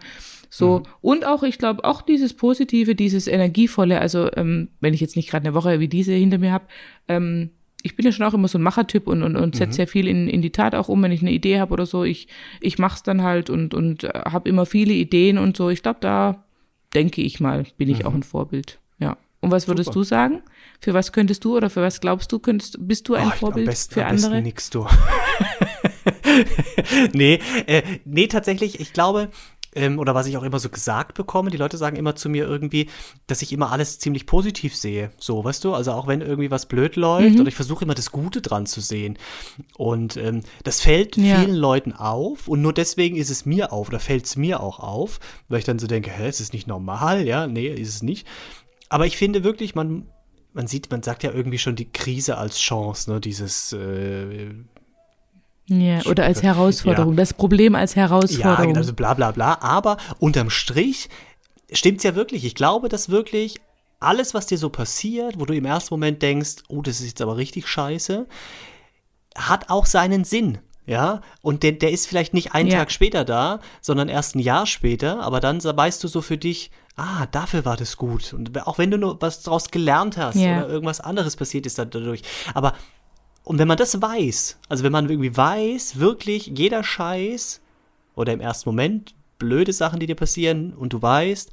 [0.49, 0.79] so.
[0.79, 0.85] Mhm.
[1.01, 5.29] Und auch, ich glaube, auch dieses Positive, dieses Energievolle, also ähm, wenn ich jetzt nicht
[5.29, 6.65] gerade eine Woche wie diese hinter mir habe,
[7.07, 7.51] ähm,
[7.83, 9.75] ich bin ja schon auch immer so ein Machertyp und, und, und setze mhm.
[9.75, 12.03] sehr viel in, in die Tat auch um, wenn ich eine Idee habe oder so.
[12.03, 12.27] Ich,
[12.59, 15.69] ich mach's dann halt und, und äh, habe immer viele Ideen und so.
[15.69, 16.43] Ich glaube, da
[16.93, 18.05] denke ich mal, bin ich mhm.
[18.05, 18.79] auch ein Vorbild.
[18.99, 19.17] Ja.
[19.41, 19.99] Und was würdest Super.
[19.99, 20.41] du sagen?
[20.79, 23.65] Für was könntest du oder für was glaubst du, könntest, bist du ein oh, Vorbild
[23.65, 24.37] besten, für andere?
[24.37, 24.87] Am nix du.
[27.13, 29.29] nee, äh, nee, tatsächlich, ich glaube,
[29.73, 32.45] ähm, oder was ich auch immer so gesagt bekomme, die Leute sagen immer zu mir
[32.45, 32.89] irgendwie,
[33.27, 35.11] dass ich immer alles ziemlich positiv sehe.
[35.17, 35.73] So, weißt du?
[35.73, 37.41] Also auch wenn irgendwie was blöd läuft, mhm.
[37.41, 39.17] oder ich versuche immer das Gute dran zu sehen.
[39.77, 41.39] Und ähm, das fällt ja.
[41.39, 44.79] vielen Leuten auf und nur deswegen ist es mir auf, oder fällt es mir auch
[44.79, 47.25] auf, weil ich dann so denke, hä, ist es nicht normal?
[47.25, 48.27] Ja, nee, ist es nicht.
[48.91, 50.07] Aber ich finde wirklich, man
[50.53, 53.21] man sieht, man sagt ja irgendwie schon die Krise als Chance, ne?
[53.21, 54.49] Dieses äh,
[55.67, 57.17] ja, oder als Herausforderung, ja.
[57.17, 58.71] das Problem als Herausforderung.
[58.71, 59.59] Ja, also bla bla bla.
[59.61, 61.07] Aber unterm Strich
[61.71, 62.43] stimmt's ja wirklich.
[62.43, 63.61] Ich glaube, dass wirklich
[64.01, 67.21] alles, was dir so passiert, wo du im ersten Moment denkst, oh, das ist jetzt
[67.21, 68.27] aber richtig scheiße,
[69.37, 70.57] hat auch seinen Sinn.
[70.85, 72.79] Ja, und der, der ist vielleicht nicht einen ja.
[72.79, 76.71] Tag später da, sondern erst ein Jahr später, aber dann weißt du so für dich,
[76.95, 78.33] ah, dafür war das gut.
[78.33, 80.59] Und auch wenn du nur was daraus gelernt hast yeah.
[80.59, 82.21] oder irgendwas anderes passiert ist dadurch.
[82.53, 82.73] Aber,
[83.43, 87.61] und wenn man das weiß, also wenn man irgendwie weiß, wirklich jeder Scheiß
[88.15, 91.51] oder im ersten Moment blöde Sachen, die dir passieren und du weißt,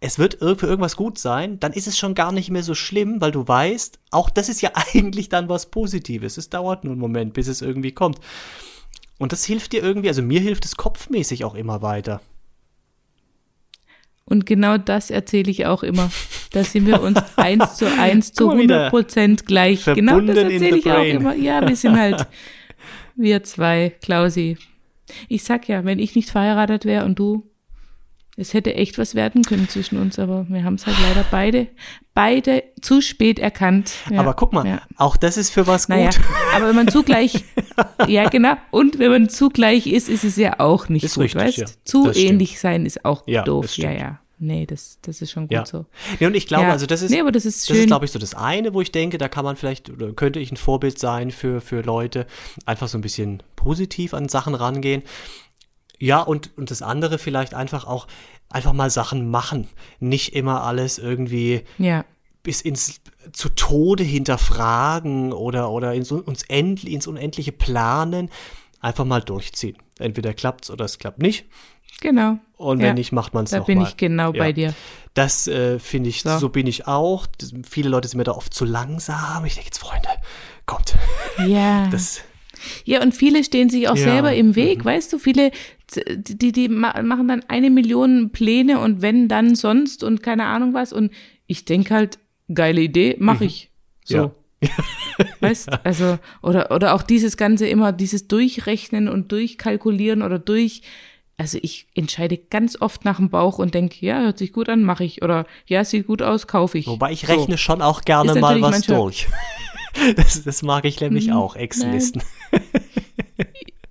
[0.00, 3.22] es wird für irgendwas gut sein, dann ist es schon gar nicht mehr so schlimm,
[3.22, 6.36] weil du weißt, auch das ist ja eigentlich dann was Positives.
[6.36, 8.20] Es dauert nur einen Moment, bis es irgendwie kommt.
[9.18, 12.20] Und das hilft dir irgendwie, also mir hilft es kopfmäßig auch immer weiter.
[14.26, 16.10] Und genau das erzähle ich auch immer.
[16.52, 19.84] Da sind wir uns eins zu eins zu 100 Prozent gleich.
[19.84, 21.34] Genau das erzähle ich auch immer.
[21.34, 22.26] Ja, wir sind halt
[23.16, 24.56] wir zwei, Klausi.
[25.28, 27.50] Ich sag ja, wenn ich nicht verheiratet wäre und du,
[28.36, 31.68] es hätte echt was werden können zwischen uns, aber wir haben es halt leider beide,
[32.14, 33.92] beide zu spät erkannt.
[34.10, 34.82] Ja, aber guck mal, ja.
[34.96, 35.96] auch das ist für was gut.
[35.96, 36.10] Naja,
[36.54, 37.44] aber wenn man zugleich,
[38.08, 41.42] ja genau, und wenn man zugleich ist, ist es ja auch nicht ist gut, richtig,
[41.42, 41.58] weißt?
[41.58, 41.66] Ja.
[41.84, 42.60] Zu das ähnlich stimmt.
[42.60, 44.18] sein ist auch doof, ja, ja.
[44.40, 45.64] Nee, das, das ist schon gut ja.
[45.64, 45.86] so.
[46.18, 48.10] Ja, und ich glaube, also das ist, nee, aber das ist, das ist glaube ich,
[48.10, 50.98] so das eine, wo ich denke, da kann man vielleicht, oder könnte ich ein Vorbild
[50.98, 52.26] sein für, für Leute,
[52.66, 55.02] einfach so ein bisschen positiv an Sachen rangehen.
[56.04, 58.06] Ja, und, und das andere vielleicht einfach auch
[58.50, 59.68] einfach mal Sachen machen.
[60.00, 62.04] Nicht immer alles irgendwie ja.
[62.42, 63.00] bis ins
[63.32, 68.28] zu Tode hinterfragen oder, oder ins, uns end, ins Unendliche planen.
[68.80, 69.78] Einfach mal durchziehen.
[69.98, 71.46] Entweder klappt es oder es klappt nicht.
[72.02, 72.36] Genau.
[72.58, 72.92] Und wenn ja.
[72.92, 73.60] nicht, macht man es nochmal.
[73.62, 74.38] Da bin ich genau ja.
[74.38, 74.74] bei dir.
[75.14, 76.36] Das äh, finde ich, so.
[76.36, 76.50] so.
[76.50, 77.26] bin ich auch.
[77.38, 79.46] Das, viele Leute sind mir da oft zu langsam.
[79.46, 80.08] Ich denke jetzt, Freunde,
[80.66, 80.96] kommt.
[81.46, 81.88] Ja.
[81.88, 82.20] Das,
[82.84, 84.04] ja, und viele stehen sich auch ja.
[84.04, 84.84] selber im Weg, mhm.
[84.84, 85.50] weißt du, viele,
[85.96, 90.92] die, die machen dann eine Million Pläne und wenn dann sonst und keine Ahnung was.
[90.92, 91.12] Und
[91.46, 92.18] ich denke halt,
[92.52, 93.48] geile Idee, mache mhm.
[93.48, 93.70] ich.
[94.04, 94.32] So.
[94.64, 94.70] Ja.
[95.40, 100.80] weißt, also, oder, oder auch dieses Ganze immer, dieses Durchrechnen und Durchkalkulieren oder durch,
[101.36, 104.82] also ich entscheide ganz oft nach dem Bauch und denke, ja, hört sich gut an,
[104.82, 105.22] mache ich.
[105.22, 106.86] Oder ja, sieht gut aus, kaufe ich.
[106.86, 107.58] Wobei ich rechne so.
[107.58, 109.28] schon auch gerne mal was durch.
[110.16, 112.20] Das, das mag ich nämlich hm, auch, Excel-Listen.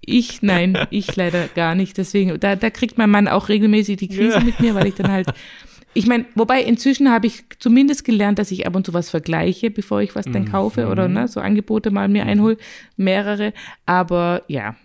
[0.06, 1.97] Ich, nein, ich leider gar nicht.
[1.97, 4.39] Deswegen, da, da kriegt mein Mann auch regelmäßig die Krise ja.
[4.39, 5.28] mit mir, weil ich dann halt,
[5.93, 9.70] ich meine, wobei inzwischen habe ich zumindest gelernt, dass ich ab und zu was vergleiche,
[9.70, 10.91] bevor ich was dann kaufe mhm.
[10.91, 12.58] oder ne, so Angebote mal mir einhole,
[12.97, 13.54] mehrere.
[13.86, 14.76] Aber ja,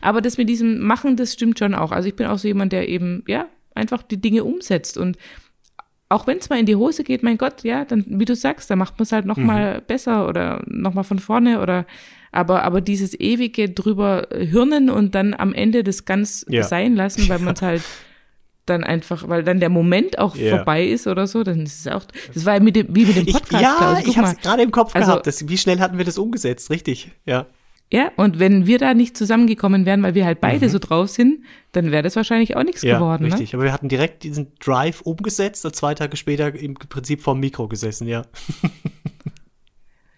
[0.00, 1.92] aber das mit diesem Machen, das stimmt schon auch.
[1.92, 5.18] Also ich bin auch so jemand, der eben, ja, einfach die Dinge umsetzt und
[6.08, 8.70] auch wenn es mal in die Hose geht, mein Gott, ja, dann, wie du sagst,
[8.70, 9.82] dann macht man es halt noch mhm.
[9.86, 11.84] besser oder noch mal von vorne oder,
[12.36, 16.62] aber, aber dieses ewige drüber Hirnen und dann am Ende das ganz ja.
[16.62, 17.82] sein lassen, weil man es halt
[18.66, 20.56] dann einfach, weil dann der Moment auch Ja.
[20.56, 23.16] vorbei ist oder so, dann ist es auch, das war ja mit dem, wie mit
[23.16, 25.26] dem Ich, Podcast, ja, Klaus, ich habe es gerade im Kopf Also- gehabt.
[25.26, 26.70] Das, wie schnell hatten wir das umgesetzt?
[26.70, 27.46] Richtig, ja.
[27.92, 31.44] Ja, und wenn wir da nicht zusammengekommen wären, weil wir halt beide so drauf sind,
[31.70, 32.88] dann wäre das wahrscheinlich auch nichts Mhm.
[32.88, 33.32] Ja, geworden, ne?
[33.34, 33.54] richtig.
[33.54, 37.68] Aber wir hatten direkt diesen Drive umgesetzt und zwei Tage später im Prinzip vorm Mikro
[37.68, 38.22] gesessen, ja.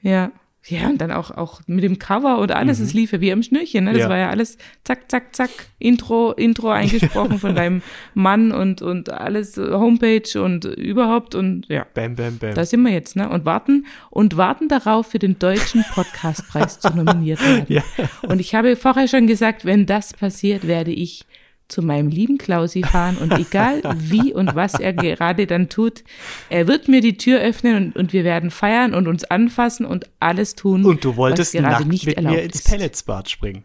[0.01, 0.33] Ja.
[0.71, 3.43] Ja, und dann auch, auch mit dem Cover und alles, es lief ja wie am
[3.43, 3.93] Schnürchen, ne?
[3.93, 4.03] Das Mhm.
[4.03, 4.09] Ja.
[4.11, 7.83] war ja alles zack, zack, zack, Intro, Intro eingesprochen von deinem
[8.15, 11.87] Mann und, und alles, äh, Homepage und überhaupt und ja.
[11.95, 12.55] Bam, bam, bam.
[12.55, 13.29] Da sind wir jetzt, ne?
[13.29, 17.65] Und warten und warten darauf, für den deutschen Podcastpreis zu nominiert werden.
[17.69, 17.83] Ja.
[18.29, 21.25] Und ich habe vorher schon gesagt, wenn das passiert, werde ich
[21.69, 26.03] zu meinem lieben Klausi fahren und egal wie und was er gerade dann tut,
[26.49, 30.09] er wird mir die Tür öffnen und, und wir werden feiern und uns anfassen und
[30.19, 32.65] alles tun, und du wolltest was gerade nackt nicht mit erlaubt mir ins.
[32.65, 33.65] Pelletsbad springen.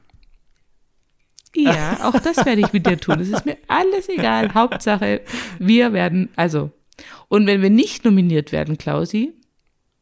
[1.55, 3.19] Ja, auch das werde ich mit dir tun.
[3.19, 4.53] Das ist mir alles egal.
[4.53, 5.21] Hauptsache,
[5.59, 6.71] wir werden, also.
[7.27, 9.33] Und wenn wir nicht nominiert werden, Klausi,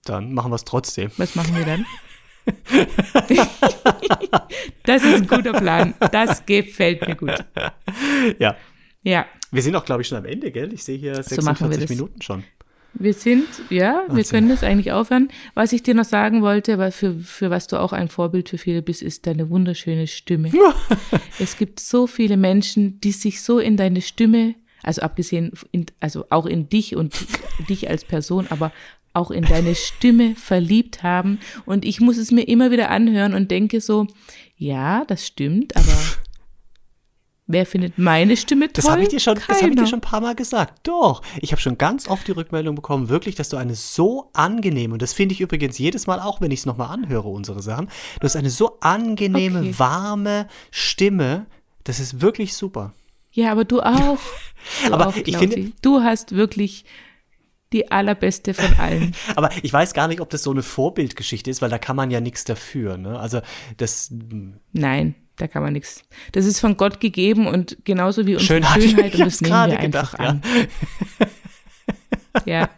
[0.05, 1.11] Dann machen wir es trotzdem.
[1.17, 1.85] Was machen wir dann?
[4.83, 5.93] das ist ein guter Plan.
[6.11, 7.43] Das gefällt mir gut.
[8.39, 8.55] Ja.
[9.03, 10.71] Ja, Wir sind auch, glaube ich, schon am Ende, gell?
[10.73, 11.89] Ich sehe hier So machen wir 46 das.
[11.89, 12.43] Minuten schon.
[12.93, 14.25] wir sind, ja, wir Wahnsinn.
[14.31, 15.29] können das eigentlich aufhören.
[15.55, 18.59] Was ich dir noch sagen wollte, weil für, für was du auch ein Vorbild für
[18.59, 20.51] viele bist, ist deine wunderschöne Stimme.
[21.39, 26.25] es gibt so viele Menschen, die sich so in deine Stimme, also abgesehen, in, also
[26.29, 27.15] auch in dich und
[27.69, 28.71] dich als Person, aber
[29.13, 31.39] auch in deine Stimme verliebt haben.
[31.65, 34.07] Und ich muss es mir immer wieder anhören und denke so,
[34.55, 35.93] ja, das stimmt, aber
[37.47, 38.73] wer findet meine Stimme toll?
[38.75, 40.87] Das habe ich dir schon, das habe ich dir schon ein paar Mal gesagt.
[40.87, 41.21] Doch.
[41.41, 45.01] Ich habe schon ganz oft die Rückmeldung bekommen, wirklich, dass du eine so angenehme, und
[45.01, 47.89] das finde ich übrigens jedes Mal auch, wenn ich es nochmal anhöre, unsere Sachen,
[48.19, 49.73] du hast eine so angenehme, Okay.
[49.79, 51.47] warme Stimme.
[51.83, 52.93] Das ist wirklich super.
[53.31, 54.19] Ja, aber du auch.
[54.85, 55.47] Du Aber auch, ich Klausi.
[55.47, 56.85] finde- du hast wirklich
[57.73, 59.13] die allerbeste von allen.
[59.35, 62.11] Aber ich weiß gar nicht, ob das so eine Vorbildgeschichte ist, weil da kann man
[62.11, 62.97] ja nichts dafür.
[62.97, 63.19] Ne?
[63.19, 63.41] Also
[63.77, 64.11] das
[64.73, 66.03] Nein, da kann man nichts.
[66.33, 68.83] Das ist von Gott gegeben und genauso wie unsere Schönheit.
[68.83, 70.41] Schönheit, und das nehmen wir einfach gedacht, an.
[72.45, 72.69] Ja.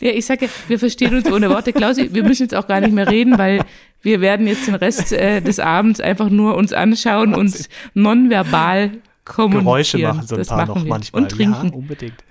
[0.00, 1.72] Ja, ich sage, wir verstehen uns ohne Worte.
[1.72, 3.64] Klausi, wir müssen jetzt auch gar nicht mehr reden, weil
[4.02, 8.90] wir werden jetzt den Rest äh, des Abends einfach nur uns anschauen und nonverbal
[9.24, 9.64] kommunizieren.
[9.64, 10.88] Geräusche machen so ein das paar noch wir.
[10.88, 11.22] manchmal.
[11.22, 11.68] Und trinken.
[11.68, 12.24] Ja, unbedingt.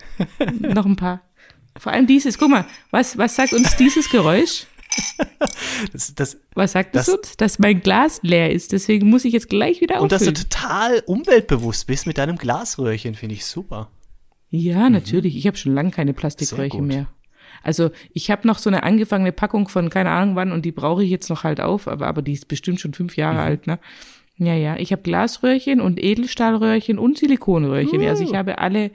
[0.60, 1.22] Noch ein paar.
[1.78, 4.66] Vor allem dieses, guck mal, was, was sagt uns dieses Geräusch?
[5.94, 7.38] Das, das, Was sagt es Das- uns?
[7.38, 10.50] Dass mein Glas leer ist, deswegen muss ich jetzt gleich wieder und dass du auffüllen.
[10.50, 13.90] total umweltbewusst bist mit deinem Glasröhrchen, finde ich super.
[14.50, 15.38] Ja, natürlich.
[15.38, 17.08] Ich habe schon lange keine Plastikröhrchen mehr.
[17.64, 21.04] Also ich habe noch so eine angefangene Packung von keine Ahnung wann und die brauche
[21.04, 23.40] ich jetzt noch halt auf, aber, aber die ist bestimmt schon fünf Jahre Mhm.
[23.40, 23.80] alt, ne?
[24.38, 24.76] Ja, ja.
[24.78, 28.02] Ich habe Glasröhrchen und Edelstahlröhrchen und Silikonröhrchen.
[28.06, 28.28] Also Uh.
[28.30, 28.92] ich habe alle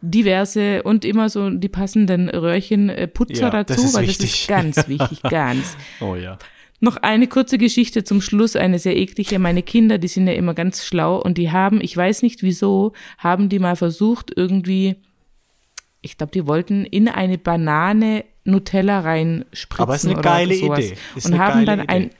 [0.00, 4.30] diverse und immer so die passenden Röhrchen äh, Putzer Ja, das dazu, ist weil wichtig.
[4.30, 5.76] das ist ganz wichtig, ganz.
[6.00, 6.38] Oh ja.
[6.80, 9.38] Noch eine kurze Geschichte zum Schluss, eine sehr eklige.
[9.38, 12.92] Meine Kinder, die sind ja immer ganz schlau und die haben, ich weiß nicht wieso,
[13.16, 14.96] haben die mal versucht, irgendwie,
[16.02, 19.82] ich glaube, die wollten in eine Banane Nutella reinspritzen.
[19.82, 20.78] Aber ist eine oder geile sowas.
[20.80, 20.96] Idee.
[21.16, 22.14] Ist und haben dann ein, Idee.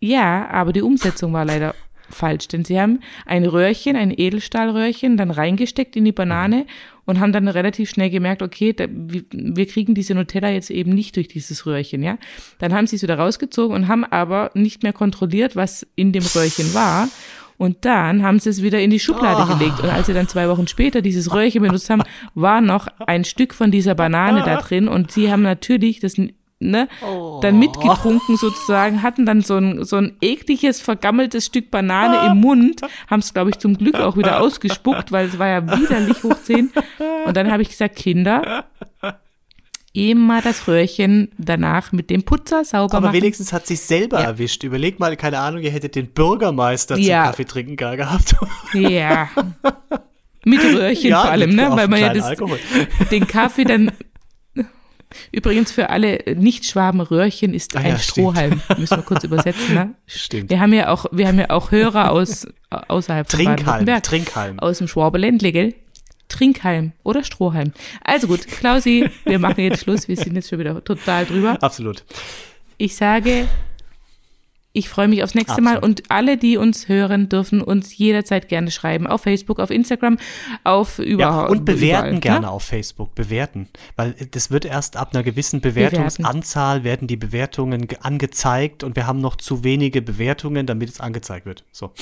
[0.00, 1.74] ja, aber die Umsetzung war leider
[2.14, 6.66] falsch, denn sie haben ein Röhrchen, ein Edelstahlröhrchen, dann reingesteckt in die Banane
[7.04, 11.16] und haben dann relativ schnell gemerkt, okay, da, wir, kriegen diese Nutella jetzt eben nicht
[11.16, 12.18] durch dieses Röhrchen, ja.
[12.58, 16.24] Dann haben sie es wieder rausgezogen und haben aber nicht mehr kontrolliert, was in dem
[16.24, 17.08] Röhrchen war.
[17.58, 19.56] Und dann haben sie es wieder in die Schublade Ah.
[19.56, 19.80] gelegt.
[19.80, 22.02] Und als sie dann zwei Wochen später dieses Röhrchen benutzt haben,
[22.34, 24.88] war noch ein Stück von dieser Banane da drin.
[24.88, 26.16] Und sie haben natürlich das
[26.70, 26.88] ne,
[27.40, 32.80] dann mitgetrunken sozusagen, hatten dann so ein, so ein ekliges, vergammeltes Stück Banane im Mund,
[33.08, 36.36] haben es, glaube ich, zum Glück auch wieder ausgespuckt, weil es war ja widerlich hoch
[36.42, 36.70] 10.
[37.26, 38.64] Und dann habe ich gesagt, Kinder,
[39.94, 43.16] immer das Röhrchen danach mit dem Putzer sauber Aber machen.
[43.16, 44.26] wenigstens hat sich selber Ja.
[44.28, 44.62] erwischt.
[44.62, 47.24] Überleg mal, keine Ahnung, ihr hättet den Bürgermeister Ja.
[47.24, 48.34] zum Kaffee trinken gar gehabt.
[48.72, 49.28] Ja.
[50.44, 51.68] Mit Röhrchen vor allem, ne?
[51.70, 52.32] Weil man ja das,
[53.10, 53.92] den Kaffee dann.
[55.30, 58.28] Übrigens für alle Nicht-Schwaben, Röhrchen ist Ah ein ja, stimmt.
[58.28, 58.62] Strohhalm.
[58.78, 59.94] Müssen wir kurz übersetzen, ne?
[60.06, 60.50] Stimmt.
[60.50, 64.02] Wir haben ja auch, wir haben ja auch Hörer aus, außerhalb von Trinkhalm.
[64.02, 64.58] Trinkhalm.
[64.58, 65.74] Aus dem Schwabeländle, gell?
[66.28, 67.72] Trinkhalm oder Strohhalm.
[68.02, 70.08] Also gut, Klausi, wir machen jetzt Schluss.
[70.08, 71.58] Wir sind jetzt schon wieder total drüber.
[71.60, 72.04] Absolut.
[72.78, 73.46] Ich sage,
[74.74, 76.00] ich freue mich aufs nächste Mal Absolut.
[76.00, 79.06] und alle, die uns hören, dürfen uns jederzeit gerne schreiben.
[79.06, 80.16] Auf Facebook, auf Instagram,
[80.64, 81.48] auf Ja, überall.
[81.50, 82.50] und bewerten überall, gerne Ne?
[82.50, 83.14] auf Facebook.
[83.14, 83.68] Bewerten.
[83.96, 89.06] Weil das wird erst ab einer gewissen Bewertungsanzahl werden die Bewertungen ge- angezeigt und wir
[89.06, 91.64] haben noch zu wenige Bewertungen, damit es angezeigt wird.
[91.72, 91.92] So.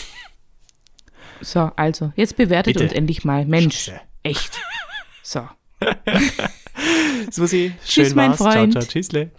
[1.41, 2.85] So, also, jetzt bewertet Bitte.
[2.85, 3.47] uns endlich mal.
[3.47, 3.79] Mensch.
[3.79, 4.01] Scheiße.
[4.23, 4.61] Echt.
[5.23, 5.49] So.
[7.31, 8.39] Susi, schön Tschüss, mein war's.
[8.39, 8.73] Ciao, Freund.
[8.75, 9.31] ciao, tschüssle.